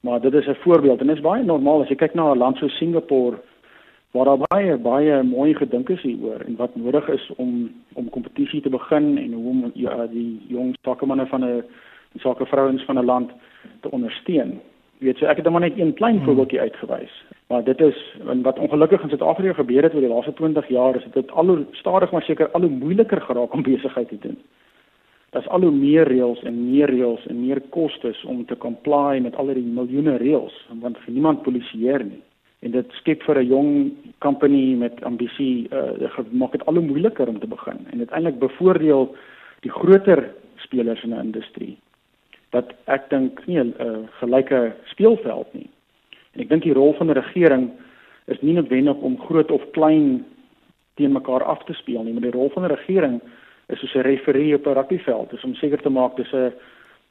Maar 0.00 0.20
dit 0.20 0.34
is 0.34 0.46
'n 0.46 0.62
voorbeeld 0.64 1.00
en 1.00 1.06
dit 1.06 1.16
is 1.16 1.22
baie 1.22 1.42
normaal 1.42 1.82
as 1.82 1.88
jy 1.88 1.96
kyk 1.96 2.14
na 2.14 2.32
'n 2.32 2.38
land 2.38 2.56
so 2.58 2.68
Singapore 2.68 3.36
waar 4.12 4.24
daar 4.24 4.46
baie 4.48 4.76
baie 4.76 5.22
mooi 5.22 5.54
gedink 5.54 5.88
is 5.88 6.02
hieroor 6.02 6.40
en 6.46 6.56
wat 6.56 6.76
nodig 6.76 7.08
is 7.08 7.30
om 7.36 7.72
om 7.92 8.10
kompetisie 8.10 8.60
te 8.60 8.70
begin 8.70 9.18
en 9.18 9.32
hoe 9.32 9.48
om 9.50 9.70
ja, 9.74 10.06
die 10.06 10.40
jong 10.48 10.74
sakemanne 10.82 11.26
van 11.26 11.44
'n 11.44 11.64
sakevrouens 12.18 12.84
van 12.84 12.98
'n 12.98 13.04
land 13.04 13.30
te 13.80 13.90
ondersteun 13.90 14.60
weet 14.98 15.18
so 15.18 15.26
ek 15.26 15.36
het 15.36 15.48
maar 15.50 15.60
net 15.60 15.78
een 15.78 15.94
klein 15.94 16.16
hmm. 16.16 16.24
voorbeeldjie 16.24 16.60
uitgewys. 16.60 17.14
Maar 17.46 17.64
dit 17.64 17.80
is 17.80 17.98
wat 18.42 18.58
ongelukkig 18.58 19.02
in 19.02 19.08
Suid-Afrika 19.08 19.52
gebeur 19.52 19.82
het 19.82 19.94
oor 19.94 20.00
die 20.00 20.10
laaste 20.10 20.32
20 20.32 20.68
jaar 20.68 20.96
is 20.96 21.06
dit 21.12 21.30
al 21.30 21.46
hoe 21.46 21.64
stadig 21.70 22.12
maar 22.12 22.22
seker 22.22 22.50
al 22.50 22.60
hoe 22.60 22.70
moeiliker 22.70 23.20
geraak 23.20 23.52
om 23.52 23.62
besigheid 23.62 24.08
te 24.08 24.18
doen. 24.20 24.38
Daar's 25.30 25.48
al 25.48 25.60
hoe 25.60 25.70
meer 25.70 26.08
reëls 26.08 26.42
en 26.42 26.70
meer 26.70 26.90
reëls 26.90 27.26
en 27.26 27.40
meer 27.46 27.60
kostes 27.70 28.24
om 28.24 28.44
te 28.46 28.56
comply 28.56 29.18
met 29.18 29.36
al 29.36 29.46
die 29.46 29.66
miljoene 29.66 30.16
reëls 30.16 30.56
want 30.80 30.98
vir 30.98 31.12
niemand 31.12 31.42
polisieer 31.42 32.04
nie. 32.04 32.22
En 32.64 32.70
dit 32.70 32.92
skep 33.00 33.22
vir 33.22 33.38
'n 33.42 33.46
jong 33.46 33.92
company 34.18 34.74
met 34.74 35.02
ambisie 35.04 35.68
uh, 35.70 36.18
maak 36.30 36.52
dit 36.52 36.66
al 36.66 36.74
hoe 36.74 36.86
moeiliker 36.86 37.28
om 37.28 37.38
te 37.38 37.46
begin. 37.46 37.86
En 37.90 37.98
dit 37.98 38.10
eintlik 38.10 38.38
bevoordeel 38.38 39.14
die 39.60 39.70
groter 39.70 40.34
spelers 40.56 41.02
in 41.02 41.10
'n 41.10 41.24
industrie 41.24 41.76
wat 42.54 42.70
ek 42.86 43.10
dink 43.10 43.42
nie 43.46 43.58
'n 43.58 43.74
uh, 43.80 44.06
gelyke 44.20 44.72
speelveld 44.92 45.50
nie. 45.54 45.68
En 46.32 46.40
ek 46.40 46.48
dink 46.48 46.62
die 46.62 46.76
rol 46.76 46.94
van 46.94 47.10
die 47.10 47.18
regering 47.18 47.70
is 48.26 48.40
nie 48.40 48.54
noodwendig 48.54 48.96
om 48.96 49.20
groot 49.20 49.50
of 49.50 49.62
klein 49.70 50.24
teen 50.94 51.12
mekaar 51.12 51.42
af 51.42 51.64
te 51.64 51.74
speel 51.74 52.02
nie, 52.02 52.12
maar 52.12 52.30
die 52.30 52.38
rol 52.38 52.50
van 52.54 52.66
die 52.66 52.74
regering 52.74 53.20
is 53.68 53.78
soos 53.78 53.94
'n 53.94 54.06
referee 54.06 54.54
op 54.54 54.66
'n 54.66 54.76
rugbyveld, 54.78 55.32
is 55.32 55.44
om 55.44 55.54
seker 55.54 55.82
te 55.82 55.90
maak 55.90 56.16
dis 56.16 56.32
'n 56.32 56.52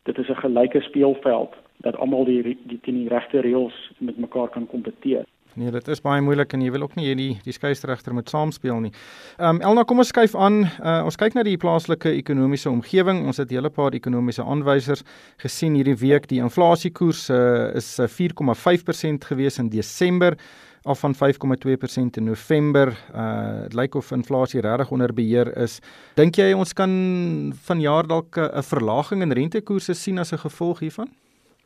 dit 0.03 0.17
is 0.17 0.29
'n 0.29 0.43
gelyke 0.45 0.81
speelveld 0.81 1.53
dat 1.77 1.97
almal 1.97 2.25
die 2.25 2.57
die 2.63 2.79
teen 2.81 2.99
die 3.03 3.09
regte 3.09 3.39
reëls 3.39 3.91
met 3.97 4.17
mekaar 4.17 4.49
kan 4.49 4.67
kompeteer. 4.67 5.25
Nee, 5.55 5.71
dit 5.71 5.87
is 5.87 6.01
baie 6.01 6.21
moeilik 6.21 6.53
en 6.55 6.61
jy 6.65 6.71
wil 6.73 6.87
ook 6.87 6.95
nie 6.97 7.05
hê 7.11 7.13
die 7.15 7.53
skeieregter 7.53 8.15
moet 8.17 8.29
saamspeel 8.29 8.79
nie. 8.87 8.91
Ehm 9.37 9.59
um, 9.59 9.61
Elna, 9.61 9.83
kom 9.85 10.01
ons 10.01 10.09
skuif 10.09 10.33
aan. 10.35 10.63
Uh, 10.81 11.03
ons 11.05 11.17
kyk 11.19 11.37
na 11.37 11.43
die 11.45 11.59
plaaslike 11.61 12.09
ekonomiese 12.09 12.71
omgewing. 12.71 13.25
Ons 13.27 13.37
het 13.37 13.51
'n 13.51 13.55
hele 13.55 13.69
paar 13.69 13.93
ekonomiese 13.93 14.43
aanwysers 14.43 15.03
gesien 15.37 15.75
hierdie 15.75 15.95
week. 15.95 16.27
Die 16.27 16.41
inflasiekoers 16.41 17.29
uh, 17.29 17.69
is 17.75 17.99
4,5% 18.01 19.29
gewees 19.29 19.59
in 19.59 19.69
Desember 19.69 20.37
af 20.83 20.99
van 20.99 21.15
5,2% 21.15 22.17
in 22.17 22.23
November. 22.23 22.97
Uh 23.13 23.61
dit 23.63 23.73
lyk 23.73 23.95
of 23.95 24.11
inflasie 24.11 24.61
regtig 24.61 24.91
onder 24.91 25.13
beheer 25.13 25.57
is. 25.57 25.79
Dink 26.15 26.35
jy 26.35 26.53
ons 26.53 26.73
kan 26.73 27.53
vanjaar 27.65 28.07
dalk 28.07 28.37
'n 28.37 28.63
verlaging 28.63 29.21
in 29.21 29.31
rentekoerse 29.31 29.93
sien 29.93 30.19
as 30.19 30.33
'n 30.33 30.37
gevolg 30.37 30.79
hiervan? 30.79 31.09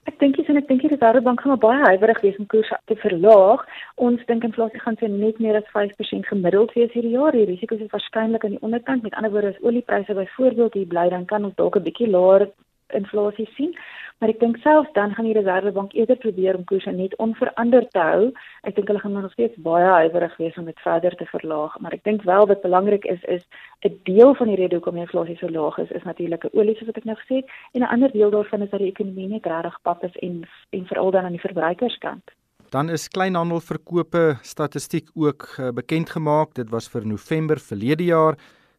Ek 0.08 0.16
dink 0.22 0.38
dis 0.40 0.48
en 0.48 0.56
ek 0.56 0.70
dink 0.70 0.84
die 0.86 0.90
Reservebank 0.94 1.42
gaan 1.44 1.60
baie 1.60 1.82
huiwerig 1.84 2.22
wees 2.24 2.38
om 2.40 2.46
koerse 2.52 2.78
te 2.88 2.96
verlaag. 3.02 3.66
Ons 4.08 4.22
dink 4.30 4.46
inflasie 4.48 4.80
gaan 4.80 4.96
sy 5.02 5.10
net 5.12 5.42
meer 5.44 5.58
as 5.60 5.68
5% 5.74 6.30
gemiddeld 6.30 6.72
wees 6.78 6.94
hierdie 6.96 7.12
jaar. 7.18 7.36
Die 7.36 7.44
risiko's 7.50 7.84
is 7.84 7.92
waarskynlik 7.92 8.46
aan 8.48 8.56
die 8.56 8.64
onderkant. 8.64 9.04
Met 9.04 9.18
ander 9.20 9.34
woorde, 9.34 9.52
as 9.52 9.66
oliepryse 9.68 10.16
byvoorbeeld 10.16 10.80
hier 10.80 10.88
bly, 10.94 11.10
dan 11.12 11.28
kan 11.28 11.44
ons 11.50 11.60
dalk 11.60 11.76
'n 11.76 11.84
bietjie 11.90 12.08
laer 12.08 12.48
inflasie 12.96 13.50
sien. 13.58 13.76
Maar 14.18 14.30
ek 14.34 14.40
dink 14.42 14.58
selfs 14.64 14.90
dan 14.94 15.14
gaan 15.14 15.28
die 15.30 15.36
Reservebank 15.38 15.94
eerder 15.94 16.18
probeer 16.18 16.58
om 16.58 16.64
koerse 16.66 16.92
net 16.92 17.14
onveranderd 17.22 17.92
te 17.94 18.02
hou. 18.02 18.32
Ek 18.66 18.76
dink 18.76 18.90
hulle 18.90 19.02
gaan 19.04 19.14
nog 19.14 19.32
steeds 19.32 19.60
baie 19.62 19.86
huiwerig 19.86 20.38
wees 20.42 20.58
om 20.58 20.66
dit 20.66 20.80
verder 20.82 21.16
te 21.20 21.28
verlaag, 21.30 21.76
maar 21.80 21.94
ek 21.94 22.04
dink 22.08 22.26
wel 22.26 22.48
wat 22.50 22.66
belangrik 22.66 23.06
is 23.06 23.22
is 23.24 23.44
'n 23.86 24.00
deel 24.10 24.34
van 24.36 24.48
die 24.48 24.56
rede 24.56 24.76
hoekom 24.76 24.98
inflasie 24.98 25.38
so 25.38 25.50
laag 25.50 25.78
is, 25.78 25.92
is 25.92 26.04
natuurlik 26.04 26.50
olie 26.54 26.76
soos 26.76 26.90
wat 26.90 26.98
ek 26.98 27.06
nou 27.06 27.18
gesê 27.22 27.36
het, 27.42 27.50
en 27.74 27.82
'n 27.82 27.94
ander 27.94 28.12
deel 28.12 28.30
daarvan 28.30 28.62
is 28.62 28.70
dat 28.70 28.80
die 28.80 28.90
ekonomie 28.90 29.28
net 29.28 29.46
regtig 29.46 29.82
pap 29.82 30.04
is 30.04 30.16
en 30.16 30.48
en 30.70 30.86
veral 30.86 31.12
dan 31.12 31.26
aan 31.26 31.38
die 31.38 31.48
verbruikerskant. 31.48 32.32
Dan 32.70 32.90
is 32.90 33.08
kleinhandelverkope 33.08 34.38
statistiek 34.42 35.08
ook 35.16 35.56
uh, 35.60 35.70
bekend 35.70 36.10
gemaak. 36.10 36.54
Dit 36.54 36.70
was 36.70 36.90
vir 36.90 37.06
November 37.06 37.60
verlede 37.60 38.04
jaar 38.04 38.36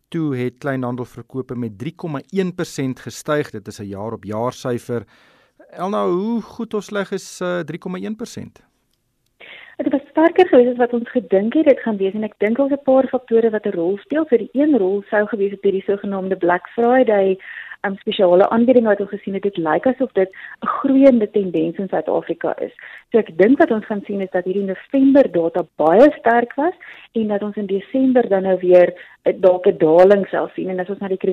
toe 0.09 0.37
het 0.37 0.59
kleinhandelverkope 0.59 1.55
met 1.55 1.73
3,1% 1.85 3.03
gestyg. 3.07 3.51
Dit 3.51 3.67
is 3.67 3.79
'n 3.79 3.85
jaar 3.85 4.13
op 4.13 4.25
jaar 4.25 4.53
syfer. 4.53 5.05
Elna, 5.71 6.07
hoe 6.07 6.43
goed 6.43 6.75
of 6.75 6.83
sleg 6.83 7.11
is 7.11 7.41
uh, 7.41 7.61
3,1%? 7.61 8.69
Dit 9.77 9.93
was 9.93 10.01
sterker 10.11 10.49
geweest 10.49 10.71
as 10.71 10.77
wat 10.77 10.93
ons 10.93 11.11
gedink 11.11 11.55
het 11.55 11.65
dit 11.65 11.81
gaan 11.81 11.97
wees 11.97 12.15
en 12.15 12.25
ek 12.27 12.35
dink 12.39 12.59
ons 12.59 12.73
'n 12.73 12.83
paar 12.83 13.07
faktore 13.09 13.51
wat 13.51 13.67
'n 13.67 13.77
rol 13.77 13.99
speel. 13.99 14.25
Vir 14.27 14.39
die 14.39 14.51
een 14.53 14.79
rol 14.79 15.03
sou 15.11 15.27
gewees 15.27 15.51
het 15.51 15.63
hierdie 15.63 15.85
sogenaamde 15.87 16.37
Black 16.37 16.69
Friday 16.75 17.39
um, 17.87 17.97
spesiale 18.03 18.49
aanbieding 18.49 18.87
wat 18.87 19.01
ons 19.01 19.11
gesien 19.11 19.35
het, 19.35 19.43
dit 19.43 19.57
lyk 19.57 19.87
asof 19.87 20.13
dit 20.13 20.31
'n 20.63 20.67
groeiende 20.67 21.31
tendens 21.31 21.79
in 21.79 21.89
Suid-Afrika 21.89 22.55
is. 22.59 22.75
So 23.11 23.19
ek 23.19 23.37
dink 23.39 23.59
wat 23.59 23.71
ons 23.71 23.87
gaan 23.87 24.03
sien 24.07 24.21
is 24.21 24.31
dat 24.31 24.45
hierdie 24.45 24.67
November 24.67 25.31
data 25.33 25.67
baie 25.77 26.11
sterk 26.19 26.55
was 26.55 26.75
en 27.13 27.29
dat 27.29 27.43
ons 27.43 27.57
in 27.57 27.67
Desember 27.67 28.29
dan 28.29 28.43
nou 28.43 28.59
weer 28.59 28.95
eh, 29.23 29.35
dalk 29.37 29.67
'n 29.67 29.79
daling 29.79 30.27
sal 30.29 30.51
sien 30.55 30.69
en 30.69 30.81
as 30.81 30.89
ons 30.89 30.99
na 30.99 31.09
die 31.09 31.25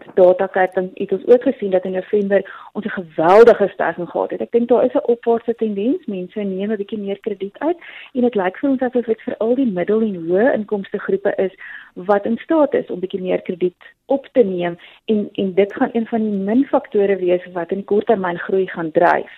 kredietdata 0.00 0.46
kyk 0.46 0.74
dan 0.74 0.90
het 0.94 1.12
ons 1.12 1.26
ook 1.26 1.42
gesien 1.42 1.70
dat 1.70 1.84
in 1.84 1.92
November 1.92 2.40
ons 2.72 2.84
'n 2.84 2.98
geweldige 3.00 3.68
stygings 3.68 4.10
gehad 4.10 4.30
het. 4.30 4.40
Ek 4.40 4.52
dink 4.52 4.68
daar 4.68 4.84
is 4.84 4.94
'n 4.94 5.10
opwaartse 5.12 5.54
tendens. 5.54 6.06
Mense 6.06 6.40
neem 6.40 6.72
'n 6.72 6.76
bietjie 6.76 6.98
meer 6.98 7.20
krediet 7.20 7.58
uit 7.58 7.78
en 8.14 8.20
dit 8.20 8.34
lyk 8.34 8.56
vir 8.56 8.70
ons 8.70 8.80
asof 8.80 9.04
dit 9.06 9.20
vir 9.20 9.36
al 9.36 9.54
die 9.54 9.72
middel 9.72 10.00
en 10.00 10.14
hoë 10.14 10.54
inkomste 10.54 10.98
groepe 10.98 11.32
is 11.36 11.52
wat 11.94 12.24
in 12.24 12.38
staat 12.38 12.74
is 12.74 12.90
om 12.90 13.00
bietjie 13.00 13.22
meer 13.22 13.42
krediet 13.42 13.82
op 14.06 14.28
te 14.32 14.42
neem 14.42 14.78
en 15.04 15.28
en 15.32 15.54
dit 15.54 15.72
gaan 15.72 15.90
een 15.92 16.06
van 16.06 16.20
die 16.20 16.38
min 16.38 16.64
faktore 16.64 17.16
wees 17.16 17.44
wat 17.52 17.70
in 17.70 17.84
korttermyn 17.84 18.38
groei 18.38 18.66
gaan 18.66 18.90
dryf. 18.90 19.32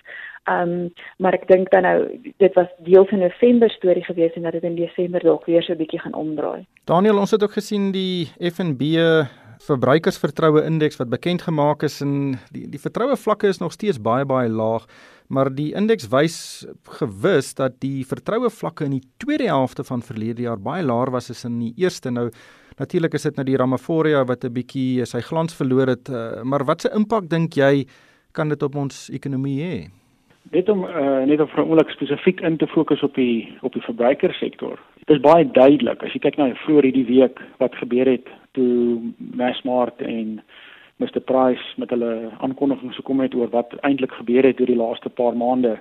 Um 0.49 0.93
maar 1.17 1.33
ek 1.33 1.47
dink 1.47 1.71
dan 1.71 1.81
nou 1.81 2.19
dit 2.37 2.53
was 2.53 2.67
deel 2.77 3.05
van 3.05 3.19
'n 3.19 3.21
November 3.21 3.69
storie 3.69 4.03
gewees 4.03 4.33
en 4.33 4.41
dat 4.41 4.51
dit 4.51 4.63
in 4.63 4.75
Desember 4.75 5.19
dalk 5.23 5.45
weer 5.45 5.63
so 5.63 5.73
'n 5.73 5.77
bietjie 5.77 5.99
gaan 5.99 6.13
omdraai. 6.13 6.65
Daniel, 6.83 7.17
ons 7.17 7.31
het 7.31 7.43
ook 7.43 7.51
gesien 7.51 7.91
die 7.91 8.27
FNB 8.39 8.81
verbruikersvertroue 9.59 10.63
indeks 10.65 10.97
wat 10.97 11.09
bekend 11.09 11.41
gemaak 11.41 11.83
is 11.83 12.01
en 12.01 12.39
die 12.51 12.67
die 12.69 12.81
vertroue 12.81 13.17
vlakke 13.17 13.47
is 13.47 13.59
nog 13.59 13.73
steeds 13.73 14.01
baie 14.01 14.25
baie 14.25 14.49
laag, 14.49 14.85
maar 15.27 15.49
die 15.53 15.73
indeks 15.73 16.09
wys 16.09 16.65
gewis 16.99 17.53
dat 17.53 17.79
die 17.79 18.05
vertroue 18.05 18.49
vlakke 18.49 18.85
in 18.85 18.97
die 18.99 19.07
tweede 19.17 19.47
helfte 19.51 19.83
van 19.83 20.01
verlede 20.01 20.41
jaar 20.41 20.59
baie 20.59 20.83
laer 20.83 21.11
was 21.11 21.29
as 21.29 21.45
in 21.45 21.59
die 21.59 21.73
eerste. 21.77 22.11
Nou 22.11 22.29
Natuurlik 22.79 23.13
is 23.13 23.21
dit 23.21 23.35
nou 23.37 23.45
die 23.45 23.57
Ramaphosa 23.57 24.23
wat 24.25 24.45
'n 24.45 24.53
bietjie 24.53 25.05
sy 25.05 25.21
glans 25.21 25.53
verloor 25.53 25.87
het, 25.87 26.09
uh, 26.09 26.41
maar 26.41 26.65
wat 26.65 26.81
se 26.81 26.89
impak 26.89 27.29
dink 27.29 27.53
jy 27.53 27.85
kan 28.31 28.49
dit 28.49 28.63
op 28.63 28.75
ons 28.75 29.09
ekonomie 29.09 29.61
hê? 29.61 30.02
Net 30.51 30.69
om 30.69 30.83
uh, 30.83 31.23
net 31.23 31.39
om 31.39 31.47
vir 31.47 31.63
'n 31.63 31.67
oomblik 31.69 31.89
spesifiek 31.89 32.41
in 32.41 32.57
te 32.57 32.67
fokus 32.67 33.03
op 33.03 33.15
die 33.15 33.57
op 33.61 33.73
die 33.73 33.81
verbruikerssektor. 33.81 34.79
Dit 35.05 35.15
is 35.15 35.21
baie 35.21 35.51
duidelik 35.51 36.03
as 36.03 36.13
jy 36.13 36.19
kyk 36.19 36.37
na 36.37 36.53
vroeër 36.53 36.83
hierdie 36.83 37.05
week 37.05 37.39
wat 37.57 37.75
gebeur 37.75 38.05
het 38.05 38.27
toe 38.51 38.99
Massmart 39.17 40.01
en 40.01 40.41
Mr 40.97 41.19
Price 41.19 41.63
met 41.77 41.89
hulle 41.89 42.29
aankondigings 42.39 42.95
gekom 42.95 43.19
het 43.19 43.35
oor 43.35 43.49
wat 43.49 43.73
eintlik 43.81 44.11
gebeur 44.11 44.43
het 44.43 44.59
oor 44.59 44.71
die 44.71 44.81
laaste 44.83 45.09
paar 45.09 45.35
maande. 45.35 45.79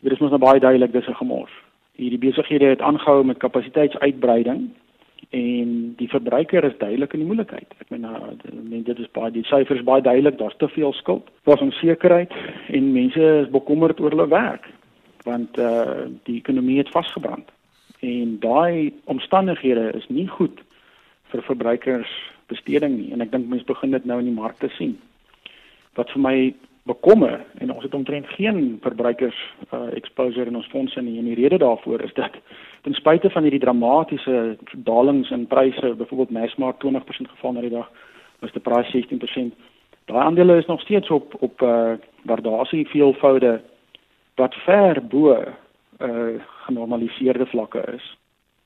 Dit 0.00 0.12
is 0.12 0.18
mos 0.18 0.30
nou 0.30 0.40
baie 0.40 0.60
duidelik 0.60 0.92
dis 0.92 1.08
'n 1.08 1.20
gemors. 1.22 1.52
Hierdie 1.96 2.18
besighede 2.18 2.64
het 2.64 2.80
aangehou 2.80 3.24
met 3.24 3.38
kapasiteitsuitbreiding 3.38 4.70
en 5.30 5.70
die 5.98 6.08
verbruiker 6.08 6.64
is 6.64 6.78
duidelik 6.78 7.12
in 7.12 7.22
die 7.24 7.28
moeilikheid. 7.28 7.74
Ek 7.82 7.90
meen 7.90 8.04
nou 8.06 8.36
dit 8.86 8.98
is 8.98 9.10
baie 9.16 9.32
die 9.34 9.44
syfers 9.48 9.82
baie 9.86 10.02
duidelik, 10.02 10.38
daar's 10.38 10.56
te 10.60 10.68
veel 10.68 10.92
skuld, 10.92 11.28
daar's 11.48 11.64
onsekerheid 11.64 12.32
en 12.74 12.92
mense 12.94 13.30
is 13.42 13.50
bekommerd 13.50 14.00
oor 14.00 14.14
hulle 14.14 14.28
werk 14.32 14.68
want 15.26 15.58
uh, 15.58 16.06
die 16.22 16.36
ekonomie 16.38 16.76
het 16.78 16.90
vasgebrand. 16.94 17.48
En 18.06 18.36
daai 18.38 18.92
omstandighede 19.10 19.88
is 19.98 20.06
nie 20.08 20.28
goed 20.30 20.60
vir 21.32 21.42
verbruikersbesteding 21.48 22.94
nie 22.94 23.10
en 23.16 23.24
ek 23.24 23.32
dink 23.32 23.48
mense 23.50 23.66
begin 23.66 23.96
dit 23.96 24.06
nou 24.06 24.20
in 24.22 24.30
die 24.30 24.36
markte 24.36 24.70
sien. 24.76 24.94
Wat 25.98 26.12
vir 26.14 26.22
my 26.22 26.36
bekommer 26.86 27.44
en 27.58 27.72
ons 27.72 27.82
het 27.82 27.94
omtrent 27.94 28.26
geen 28.38 28.78
verbruikers 28.82 29.38
uh, 29.74 29.90
exposure 29.98 30.46
in 30.46 30.56
ons 30.56 30.68
fondse 30.70 31.00
nie. 31.02 31.18
En 31.18 31.24
die 31.24 31.34
rede 31.34 31.58
daarvoor 31.58 32.00
is 32.06 32.14
dat 32.14 32.34
ten 32.82 32.94
spyte 32.94 33.30
van 33.30 33.42
hierdie 33.42 33.60
dramatiese 33.60 34.56
dalings 34.86 35.30
in 35.30 35.46
pryse 35.46 35.94
byvoorbeeld 35.98 36.30
Massmart 36.30 36.84
20% 36.84 37.32
geval 37.34 37.52
na 37.52 37.60
die 37.60 37.74
dag 37.74 37.90
was 38.38 38.52
die 38.52 38.62
prys 38.62 38.92
16% 38.94 39.56
daai 40.06 40.22
aandele 40.22 40.58
is 40.58 40.66
nog 40.66 40.80
steeds 40.80 41.10
op 41.10 41.34
op 41.38 41.62
uh, 41.62 41.92
waardasie 42.22 42.86
veelvoude 42.88 43.60
wat 44.34 44.54
ver 44.54 45.06
bo 45.06 45.34
uh, 45.34 46.42
genormaliseerde 46.66 47.46
vlakke 47.46 47.82
is. 47.94 48.16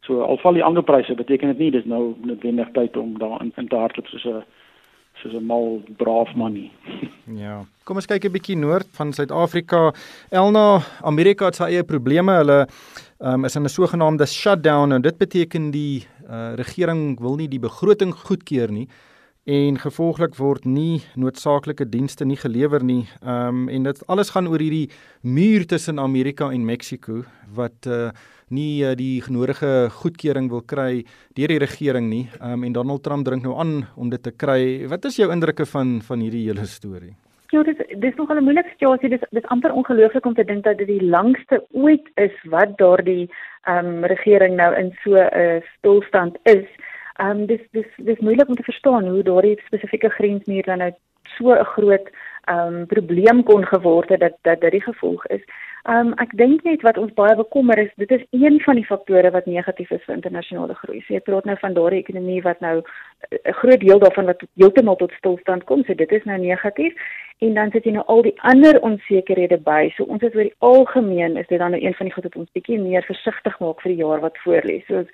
So 0.00 0.20
al 0.20 0.36
val 0.36 0.52
die 0.52 0.64
ander 0.64 0.82
pryse 0.82 1.14
beteken 1.14 1.48
dit 1.48 1.58
nie 1.58 1.70
dis 1.70 1.84
nou 1.84 2.14
noodwendig 2.24 2.70
tyd 2.72 2.96
om 2.96 3.18
daar 3.18 3.40
in, 3.40 3.52
in 3.56 3.68
te 3.68 3.76
hardloop 3.76 4.06
soos 4.06 4.24
'n 4.24 4.44
soos 5.22 5.34
'n 5.34 5.46
mal 5.46 5.82
braaf 5.98 6.34
man 6.34 6.52
nie. 6.52 6.70
Ja. 7.30 7.64
Kom 7.84 7.96
ons 7.96 8.06
kyk 8.06 8.24
'n 8.24 8.32
bietjie 8.32 8.56
noord 8.56 8.88
van 8.98 9.12
Suid-Afrika. 9.12 9.92
Elna, 10.30 10.82
Amerika 11.02 11.46
het 11.46 11.56
sy 11.56 11.64
eie 11.64 11.84
probleme. 11.84 12.32
Hulle 12.32 12.66
um, 13.20 13.44
is 13.44 13.56
in 13.56 13.62
'n 13.62 13.68
sogenaamde 13.68 14.26
shutdown 14.26 14.92
en 14.92 15.02
dit 15.02 15.16
beteken 15.18 15.70
die 15.70 16.06
uh, 16.30 16.54
regering 16.54 17.20
wil 17.20 17.36
nie 17.36 17.48
die 17.48 17.60
begroting 17.60 18.14
goedkeur 18.14 18.70
nie 18.72 18.88
en 19.44 19.78
gevolglik 19.80 20.34
word 20.36 20.64
nie 20.64 21.00
noodsaaklike 21.16 21.86
dienste 21.88 22.24
nie 22.24 22.36
gelewer 22.36 22.84
nie. 22.84 23.06
Ehm 23.22 23.64
um, 23.64 23.68
en 23.68 23.82
dit 23.82 24.02
alles 24.06 24.30
gaan 24.30 24.48
oor 24.48 24.60
hierdie 24.60 24.90
muur 25.22 25.66
tussen 25.66 25.98
Amerika 25.98 26.50
en 26.52 26.64
Mexiko 26.64 27.24
wat 27.54 27.86
uh, 27.86 28.10
nie 28.48 28.84
uh, 28.84 28.94
die 28.94 29.22
genodige 29.22 29.88
goedkeuring 29.90 30.50
wil 30.50 30.62
kry 30.62 31.04
deur 31.34 31.48
die 31.48 31.58
regering 31.58 32.10
nie. 32.10 32.28
Ehm 32.40 32.52
um, 32.52 32.64
en 32.64 32.72
Donald 32.72 33.02
Trump 33.02 33.24
drink 33.24 33.42
nou 33.42 33.56
aan 33.56 33.86
om 33.96 34.10
dit 34.10 34.22
te 34.22 34.30
kry. 34.30 34.86
Wat 34.88 35.04
is 35.04 35.16
jou 35.16 35.30
indrukke 35.32 35.66
van 35.66 36.00
van 36.02 36.20
hierdie 36.20 36.46
hele 36.46 36.66
storie? 36.66 37.16
Ja, 37.50 37.62
dis 37.62 37.80
dis 37.98 38.14
nog 38.14 38.30
'n 38.30 38.44
moeilike 38.44 38.68
situasie. 38.68 39.08
Dis 39.08 39.24
dis 39.30 39.46
amper 39.46 39.72
ongelooflik 39.72 40.24
om 40.24 40.34
te 40.34 40.44
dink 40.44 40.64
dat 40.64 40.78
dit 40.78 40.86
die 40.86 41.04
langste 41.04 41.64
ooit 41.72 42.06
is 42.14 42.36
wat 42.44 42.78
daardie 42.78 43.30
ehm 43.64 43.86
um, 43.86 44.04
regering 44.04 44.56
nou 44.56 44.74
in 44.76 44.92
so 45.02 45.16
'n 45.16 45.30
uh, 45.34 45.60
stilstand 45.78 46.38
is. 46.42 46.68
Ehm 47.20 47.30
um, 47.30 47.46
dis 47.46 47.62
dis 47.76 47.88
dis 47.96 48.18
moeilik 48.18 48.48
om 48.48 48.56
te 48.56 48.68
verstaan 48.70 49.08
hoe 49.08 49.22
daardie 49.22 49.60
spesifieke 49.66 50.08
grensmuur 50.08 50.64
dan 50.64 50.78
nou 50.78 50.92
so 51.36 51.52
'n 51.52 51.64
groot 51.64 52.06
ehm 52.44 52.74
um, 52.74 52.86
probleem 52.86 53.42
kon 53.42 53.64
geword 53.66 54.08
het 54.08 54.20
dat 54.20 54.36
dat 54.42 54.60
dit 54.60 54.70
die 54.70 54.82
gevolg 54.82 55.26
is. 55.26 55.44
Ehm 55.82 56.06
um, 56.06 56.12
ek 56.12 56.36
dink 56.36 56.62
net 56.62 56.82
wat 56.82 56.98
ons 56.98 57.12
baie 57.12 57.36
bekommer 57.36 57.78
is, 57.78 57.92
dit 57.96 58.10
is 58.10 58.24
een 58.30 58.60
van 58.60 58.74
die 58.74 58.84
faktore 58.84 59.30
wat 59.30 59.46
negatief 59.46 59.90
is 59.90 60.04
vir 60.04 60.14
internasionale 60.14 60.74
groei. 60.74 61.00
So 61.00 61.14
jy 61.14 61.20
praat 61.20 61.44
nou 61.44 61.56
van 61.60 61.74
daardie 61.74 62.00
ekonomie 62.00 62.42
wat 62.42 62.60
nou 62.60 62.82
'n 63.30 63.52
groot 63.60 63.80
deel 63.80 63.98
daarvan 63.98 64.24
wat 64.24 64.42
heeltemal 64.56 64.96
tot 64.96 65.12
stilstand 65.12 65.64
kom, 65.64 65.84
so 65.84 65.94
dit 65.94 66.12
is 66.12 66.24
nou 66.24 66.38
negatief 66.38 66.94
en 67.38 67.54
dan 67.54 67.70
sit 67.70 67.84
jy 67.84 67.92
nou 67.92 68.04
al 68.06 68.22
die 68.22 68.36
ander 68.36 68.80
onsekerhede 68.80 69.58
by. 69.58 69.92
So 69.96 70.04
ons 70.04 70.22
is 70.22 70.34
oor 70.34 70.42
die 70.42 70.58
algemeen 70.58 71.36
is 71.36 71.46
dit 71.46 71.58
dan 71.58 71.70
nou 71.70 71.82
een 71.82 71.94
van 71.94 72.06
die 72.06 72.14
goed 72.14 72.24
wat 72.24 72.36
ons 72.36 72.52
bietjie 72.52 72.78
meer 72.78 73.02
versigtig 73.02 73.60
maak 73.60 73.80
vir 73.80 73.92
die 73.92 74.02
jaar 74.02 74.20
wat 74.20 74.36
voorlê. 74.44 74.82
So 74.86 75.04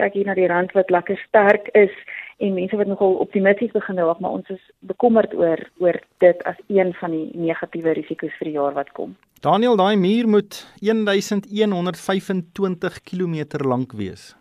kyk 0.00 0.16
hier 0.18 0.26
na 0.26 0.34
die 0.34 0.48
rand 0.50 0.72
wat 0.74 0.90
lekker 0.90 1.18
sterk 1.28 1.68
is 1.78 1.94
en 2.42 2.56
mense 2.56 2.76
wat 2.76 2.88
nogal 2.90 3.14
optimisties 3.22 3.72
begin 3.74 3.98
raak, 4.00 4.20
maar 4.20 4.34
ons 4.40 4.48
is 4.50 4.62
bekommerd 4.90 5.34
oor 5.38 5.60
oor 5.82 5.96
dit 6.24 6.38
as 6.50 6.58
een 6.66 6.90
van 6.98 7.10
die 7.14 7.28
negatiewe 7.38 7.94
risiko's 7.94 8.34
vir 8.40 8.50
die 8.50 8.58
jaar 8.58 8.74
wat 8.74 8.90
kom. 8.98 9.14
Daniel, 9.44 9.76
daai 9.76 9.96
muur 10.00 10.28
moet 10.28 10.66
1125 10.80 13.02
km 13.04 13.36
lank 13.62 13.92
wees. 13.92 14.34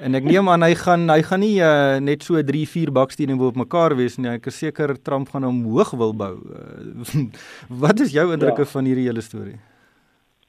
En 0.00 0.16
ek 0.16 0.24
neem 0.24 0.48
aan 0.48 0.64
hy 0.64 0.72
gaan 0.80 1.10
hy 1.12 1.20
gaan 1.28 1.42
nie 1.44 1.60
uh, 1.60 2.00
net 2.00 2.24
so 2.24 2.40
3 2.40 2.64
4 2.72 2.88
bakstene 2.96 3.36
bo 3.36 3.52
op 3.52 3.58
mekaar 3.60 3.92
wees 3.98 4.16
nie. 4.16 4.30
Ek 4.32 4.48
is 4.48 4.56
seker 4.62 4.94
Trump 5.04 5.28
gaan 5.34 5.44
hom 5.44 5.60
hoog 5.68 5.92
wil 6.00 6.16
bou. 6.16 6.34
Uh, 6.40 7.28
wat 7.84 8.00
is 8.00 8.16
jou 8.16 8.30
indrukke 8.32 8.64
ja. 8.64 8.72
van 8.72 8.88
hierdie 8.88 9.04
hele 9.10 9.24
storie? 9.24 9.60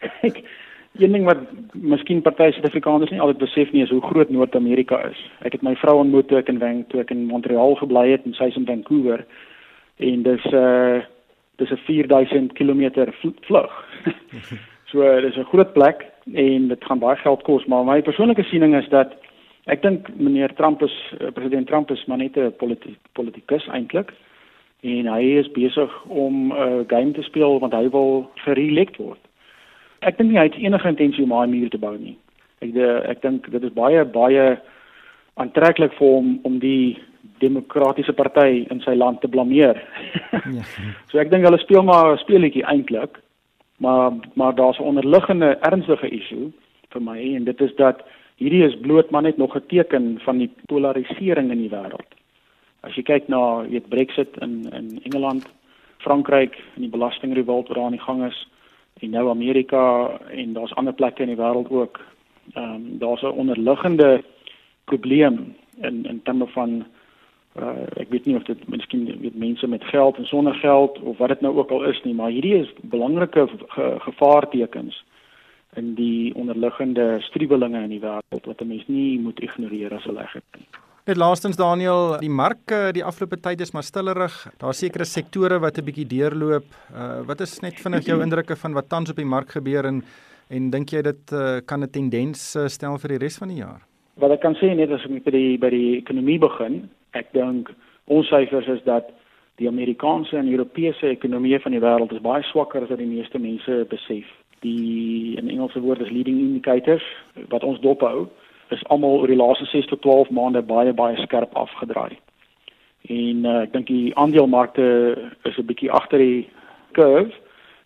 Een 1.00 1.12
ding 1.12 1.26
wat 1.26 1.38
miskien 1.72 2.22
party 2.22 2.50
Suid-Afrikaners 2.52 3.10
nie 3.10 3.22
altyd 3.22 3.38
besef 3.38 3.72
nie 3.72 3.84
is 3.84 3.90
hoe 3.90 4.02
groot 4.02 4.30
Noord-Amerika 4.30 5.00
is. 5.08 5.20
Ek 5.40 5.56
het 5.56 5.64
my 5.64 5.76
vrou 5.80 5.96
ontmoet 6.02 6.28
toe 6.28 6.42
ek 6.42 6.52
in 6.52 6.60
Wang 6.60 6.84
toe 6.92 7.00
ek 7.00 7.14
in 7.16 7.30
Montreal 7.30 7.78
gebly 7.80 8.10
het 8.12 8.26
en 8.28 8.36
sy 8.36 8.50
is 8.52 8.60
in 8.60 8.68
Vancouver. 8.68 9.24
En 10.04 10.24
dis 10.28 10.46
uh 10.52 11.00
dis 11.62 11.72
'n 11.72 11.78
4000 11.86 12.54
km 12.54 13.12
vlug. 13.48 13.72
so 14.92 15.22
dis 15.22 15.38
'n 15.38 15.52
groot 15.54 15.74
plek 15.74 16.06
en 16.34 16.68
dit 16.68 16.84
gaan 16.84 17.00
baie 17.00 17.16
geld 17.16 17.42
kos, 17.44 17.66
maar 17.66 17.86
my 17.86 18.02
persoonlike 18.02 18.44
siening 18.44 18.76
is 18.76 18.90
dat 18.90 19.16
ek 19.66 19.82
dink 19.82 20.10
meneer 20.18 20.54
Trump 20.54 20.82
is 20.82 20.96
eh, 21.20 21.32
president 21.34 21.68
Trump 21.68 21.92
is 21.92 22.06
maar 22.06 22.18
net 22.18 22.38
'n 22.38 22.54
politi 22.58 22.98
politikus 23.14 23.68
eintlik 23.68 24.12
en 24.82 25.08
hy 25.08 25.24
is 25.40 25.52
besig 25.52 25.92
om 26.06 26.52
'n 26.52 26.52
uh, 26.52 26.84
game 26.88 27.12
te 27.12 27.22
speel 27.22 27.60
want 27.60 27.74
hy 27.74 27.90
wil 27.90 28.30
gereelect 28.36 28.98
word. 28.98 29.20
Ek 30.02 30.18
dink 30.18 30.32
nie 30.32 30.40
hy 30.40 30.48
het 30.50 30.58
enige 30.58 30.88
intensie 30.90 31.24
om 31.24 31.34
'n 31.34 31.50
muur 31.50 31.70
te 31.70 31.78
bou 31.78 31.98
nie. 31.98 32.18
Ek 32.62 32.74
de, 32.74 33.02
ek 33.10 33.22
dink 33.22 33.52
dit 33.52 33.64
is 33.64 33.74
baie 33.74 34.06
baie 34.06 34.60
aantreklik 35.38 35.94
vir 35.94 36.08
hom 36.08 36.40
om 36.44 36.60
die 36.60 36.98
demokratiese 37.40 38.14
party 38.14 38.66
in 38.70 38.82
sy 38.82 38.94
land 38.94 39.22
te 39.22 39.28
blameer. 39.28 39.82
ja. 40.58 40.64
So 41.12 41.20
ek 41.20 41.30
dink 41.30 41.46
hulle 41.46 41.60
speel 41.60 41.84
maar 41.84 42.14
'n 42.14 42.18
speletjie 42.18 42.66
eintlik. 42.66 43.20
Maar 43.82 44.12
maar 44.34 44.56
daar's 44.56 44.80
'n 44.80 44.90
onderliggende 44.92 45.58
ernstige 45.62 46.10
issue 46.10 46.52
vir 46.90 47.02
my 47.02 47.36
en 47.36 47.44
dit 47.44 47.62
is 47.62 47.76
dat 47.76 48.02
hierdie 48.38 48.66
is 48.66 48.80
bloot 48.82 49.12
maar 49.12 49.22
net 49.22 49.38
nog 49.38 49.56
'n 49.56 49.68
teken 49.68 50.20
van 50.26 50.38
die 50.38 50.52
polarisering 50.66 51.52
in 51.52 51.62
die 51.62 51.70
wêreld. 51.70 52.12
As 52.82 52.96
jy 52.96 53.04
kyk 53.04 53.28
na 53.28 53.62
weet 53.70 53.90
Brexit 53.90 54.38
in 54.42 54.70
in 54.74 55.02
Engeland, 55.04 55.46
Frankryk 55.98 56.56
en 56.76 56.82
die 56.82 56.90
belastingrevolt 56.90 57.68
wat 57.68 57.76
daar 57.78 57.86
aan 57.86 57.98
die 57.98 58.08
gang 58.08 58.26
is 58.26 58.48
en 59.00 59.10
nou 59.10 59.30
Amerika 59.30 60.10
en 60.30 60.54
daar's 60.54 60.74
ander 60.74 60.94
plekke 60.94 61.22
in 61.22 61.28
die 61.28 61.40
wêreld 61.44 61.70
ook. 61.70 62.00
Ehm 62.54 62.74
um, 62.74 62.98
daar's 63.00 63.22
'n 63.22 63.38
onderliggende 63.44 64.24
probleem 64.84 65.56
in 65.82 66.06
in 66.06 66.22
terme 66.24 66.48
van 66.48 66.86
uh, 67.60 67.84
ek 67.96 68.10
weet 68.10 68.26
nie 68.26 68.36
of 68.36 68.44
dit 68.44 68.68
miskien 68.68 69.06
weet 69.20 69.36
mense 69.36 69.68
met 69.68 69.84
geld 69.84 70.18
en 70.18 70.26
sonder 70.26 70.54
geld 70.54 71.00
of 71.00 71.18
wat 71.18 71.28
dit 71.28 71.42
nou 71.42 71.58
ook 71.58 71.70
al 71.70 71.84
is 71.84 72.04
nie, 72.04 72.14
maar 72.14 72.30
hierdie 72.30 72.56
is 72.56 72.74
belangrike 72.82 73.48
ge 73.68 73.96
gevaartekens 74.00 75.04
in 75.76 75.94
die 75.96 76.36
onderliggende 76.36 77.18
striwelinge 77.20 77.84
in 77.84 77.90
die 77.90 78.04
wêreld 78.04 78.46
wat 78.46 78.62
'n 78.62 78.68
mens 78.68 78.88
nie 78.88 79.20
moet 79.20 79.40
ignoreer 79.40 79.94
as 79.94 80.06
'n 80.06 80.14
legger 80.14 80.42
nie. 80.58 80.68
Net 81.10 81.18
laastens 81.18 81.58
Daniel, 81.58 82.20
die 82.22 82.30
mark 82.30 82.70
die 82.94 83.02
afgelope 83.02 83.40
tyd 83.42 83.62
is 83.66 83.72
maar 83.74 83.82
stillerig. 83.82 84.36
Daar's 84.62 84.84
sekere 84.84 85.06
sektore 85.10 85.58
wat 85.60 85.80
'n 85.80 85.86
bietjie 85.86 86.06
deurloop. 86.06 86.68
Uh, 86.94 87.26
wat 87.26 87.42
is 87.42 87.60
net 87.62 87.80
vinnig 87.82 88.06
jou 88.06 88.22
indrukke 88.22 88.56
van 88.56 88.74
wat 88.74 88.90
tans 88.90 89.10
op 89.10 89.16
die 89.16 89.26
mark 89.26 89.50
gebeur 89.50 89.86
en 89.86 90.04
en 90.50 90.70
dink 90.70 90.92
jy 90.94 91.02
dit 91.02 91.32
uh, 91.34 91.60
kan 91.66 91.82
'n 91.82 91.90
tendens 91.90 92.56
uh, 92.56 92.68
stel 92.68 93.00
vir 93.00 93.10
die 93.10 93.18
res 93.18 93.38
van 93.38 93.48
die 93.48 93.58
jaar? 93.58 93.82
Wat 94.16 94.32
ek 94.32 94.42
kan 94.42 94.54
sê 94.56 94.76
net 94.76 94.92
as 94.92 95.02
ek 95.02 95.24
by 95.24 95.32
die 95.32 95.58
by 95.58 95.70
die 95.70 95.98
ekonomie 95.98 96.38
begin, 96.38 96.90
ek 97.14 97.34
dink 97.34 97.74
ons 98.06 98.28
syfers 98.28 98.68
is 98.68 98.84
dat 98.86 99.10
die 99.58 99.68
Amerikaanse 99.68 100.38
en 100.38 100.54
Europese 100.54 101.10
ekonomieë 101.10 101.62
van 101.62 101.72
die 101.72 101.82
wêreld 101.82 102.14
is 102.14 102.22
baie 102.22 102.44
swakker 102.44 102.84
as 102.84 102.90
wat 102.90 103.00
die 103.00 103.10
meeste 103.10 103.40
mense 103.40 103.86
besef. 103.90 104.30
Die 104.62 105.36
in 105.38 105.50
Engelse 105.50 105.82
woord 105.82 106.02
is 106.02 106.12
leading 106.12 106.38
indicators 106.40 107.04
wat 107.50 107.64
ons 107.64 107.82
dophou 107.82 108.30
is 108.72 108.84
almal 108.88 109.20
oor 109.20 109.28
die 109.28 109.40
laaste 109.40 109.66
6 109.66 109.86
tot 109.92 110.02
12 110.02 110.30
maande 110.30 110.62
baie 110.62 110.94
baie 110.94 111.18
skerp 111.22 111.56
afgedraai. 111.56 112.18
En 113.10 113.46
uh, 113.46 113.62
ek 113.66 113.74
dink 113.74 113.88
die 113.88 114.16
aandelemarkte 114.16 114.86
is 115.44 115.58
'n 115.58 115.66
bietjie 115.66 115.92
agter 115.92 116.18
die 116.18 116.50
curve. 116.92 117.34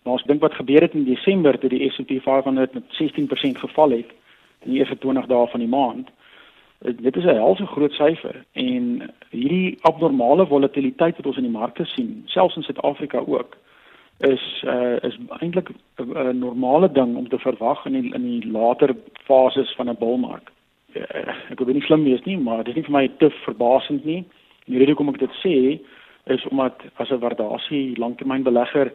Maar 0.04 0.14
ons 0.14 0.28
dink 0.30 0.42
wat 0.42 0.54
gebeur 0.54 0.82
het 0.82 0.94
in 0.94 1.06
Desember 1.06 1.58
toe 1.60 1.70
die 1.70 1.90
S&P 1.90 2.22
500 2.22 2.74
met 2.74 2.84
16% 3.02 3.58
geval 3.58 3.90
het 3.90 4.12
in 4.66 4.72
die 4.72 4.80
eerste 4.80 4.98
20 4.98 5.26
dae 5.26 5.48
van 5.48 5.60
die 5.60 5.70
maand 5.70 6.10
dit 6.80 7.16
is 7.16 7.24
'n 7.24 7.28
helse 7.36 7.66
groot 7.66 7.92
syfer 7.92 8.46
en 8.52 9.12
hierdie 9.30 9.78
abnormale 9.82 10.48
volatiliteit 10.48 11.16
wat 11.16 11.26
ons 11.26 11.38
in 11.38 11.44
die 11.44 11.52
markte 11.52 11.86
sien, 11.86 12.24
selfs 12.26 12.56
in 12.56 12.64
Suid-Afrika 12.64 13.24
ook, 13.28 13.58
is 14.18 14.64
uh, 14.66 14.98
is 15.02 15.18
eintlik 15.40 15.70
'n 15.98 16.40
normale 16.40 16.92
ding 16.92 17.16
om 17.16 17.30
te 17.30 17.40
verwag 17.40 17.86
in 17.86 18.02
die, 18.02 18.14
in 18.14 18.22
die 18.22 18.52
later 18.52 18.96
fases 19.14 19.76
van 19.76 19.90
'n 19.90 19.98
bullmark. 20.00 20.52
Uh, 20.96 21.36
ek 21.52 21.60
wil 21.60 21.74
nie 21.74 21.86
slim 21.86 22.04
wees 22.04 22.24
nie, 22.26 22.38
maar 22.38 22.64
dit 22.64 22.76
is 22.76 22.82
nie 22.82 22.88
vir 22.88 22.98
my 22.98 23.08
te 23.20 23.30
verbasend 23.44 24.06
nie. 24.06 24.24
En 24.66 24.74
die 24.74 24.80
rede 24.80 24.96
hoekom 24.96 25.14
ek 25.14 25.20
dit 25.20 25.42
sê 25.44 25.56
is 26.34 26.46
omdat 26.50 26.82
as 26.98 27.12
'n 27.12 27.22
waardasie 27.22 27.98
langtermynbelegger 27.98 28.94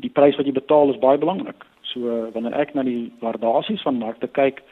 die 0.00 0.10
prys 0.10 0.36
wat 0.36 0.46
jy 0.46 0.52
betaal 0.52 0.90
is 0.90 1.02
baie 1.02 1.18
belangrik. 1.18 1.64
So 1.82 2.00
uh, 2.00 2.30
wanneer 2.32 2.54
ek 2.54 2.74
na 2.74 2.82
die 2.82 3.12
waardasies 3.20 3.82
van 3.82 3.98
markte 3.98 4.28
kyk, 4.28 4.62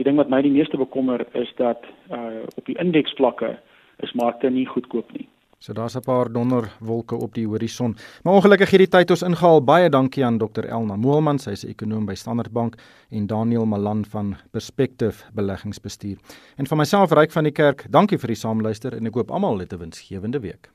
Die 0.00 0.04
ding 0.04 0.16
wat 0.16 0.30
my 0.32 0.40
die 0.44 0.52
meeste 0.52 0.78
bekommer 0.80 1.24
is 1.36 1.50
dat 1.60 1.84
uh 2.10 2.48
op 2.56 2.64
die 2.66 2.78
indeksvlakke 2.80 3.58
is 4.04 4.12
markte 4.16 4.50
nie 4.50 4.66
goedkoop 4.66 5.12
nie. 5.12 5.28
So 5.62 5.72
daar's 5.72 5.94
'n 5.94 6.00
paar 6.00 6.32
donderwolke 6.32 7.14
op 7.14 7.34
die 7.34 7.46
horison. 7.46 7.96
Maar 8.22 8.34
ongelukkig 8.34 8.70
hierdie 8.70 8.88
tyd 8.88 9.10
ons 9.10 9.22
ingehaal. 9.22 9.64
Baie 9.64 9.88
dankie 9.88 10.24
aan 10.24 10.38
Dr 10.38 10.64
Elna 10.64 10.96
Moelman, 10.96 11.38
sy 11.38 11.50
is 11.50 11.64
'n 11.64 11.68
ekonom 11.68 12.04
by 12.04 12.14
Standard 12.14 12.52
Bank 12.52 12.74
en 13.10 13.26
Daniel 13.26 13.66
Malan 13.66 14.04
van 14.04 14.36
Perspective 14.50 15.24
Beleggingsbestuur. 15.32 16.18
En 16.56 16.66
van 16.66 16.78
myself 16.78 17.10
Ryk 17.10 17.30
van 17.30 17.44
die 17.44 17.52
Kerk, 17.52 17.86
dankie 17.90 18.18
vir 18.18 18.26
die 18.26 18.36
saamluister 18.36 18.94
en 18.94 19.06
ek 19.06 19.14
hoop 19.14 19.30
almal 19.30 19.58
het 19.58 19.72
'n 19.72 19.78
winsgewende 19.78 20.40
week. 20.40 20.70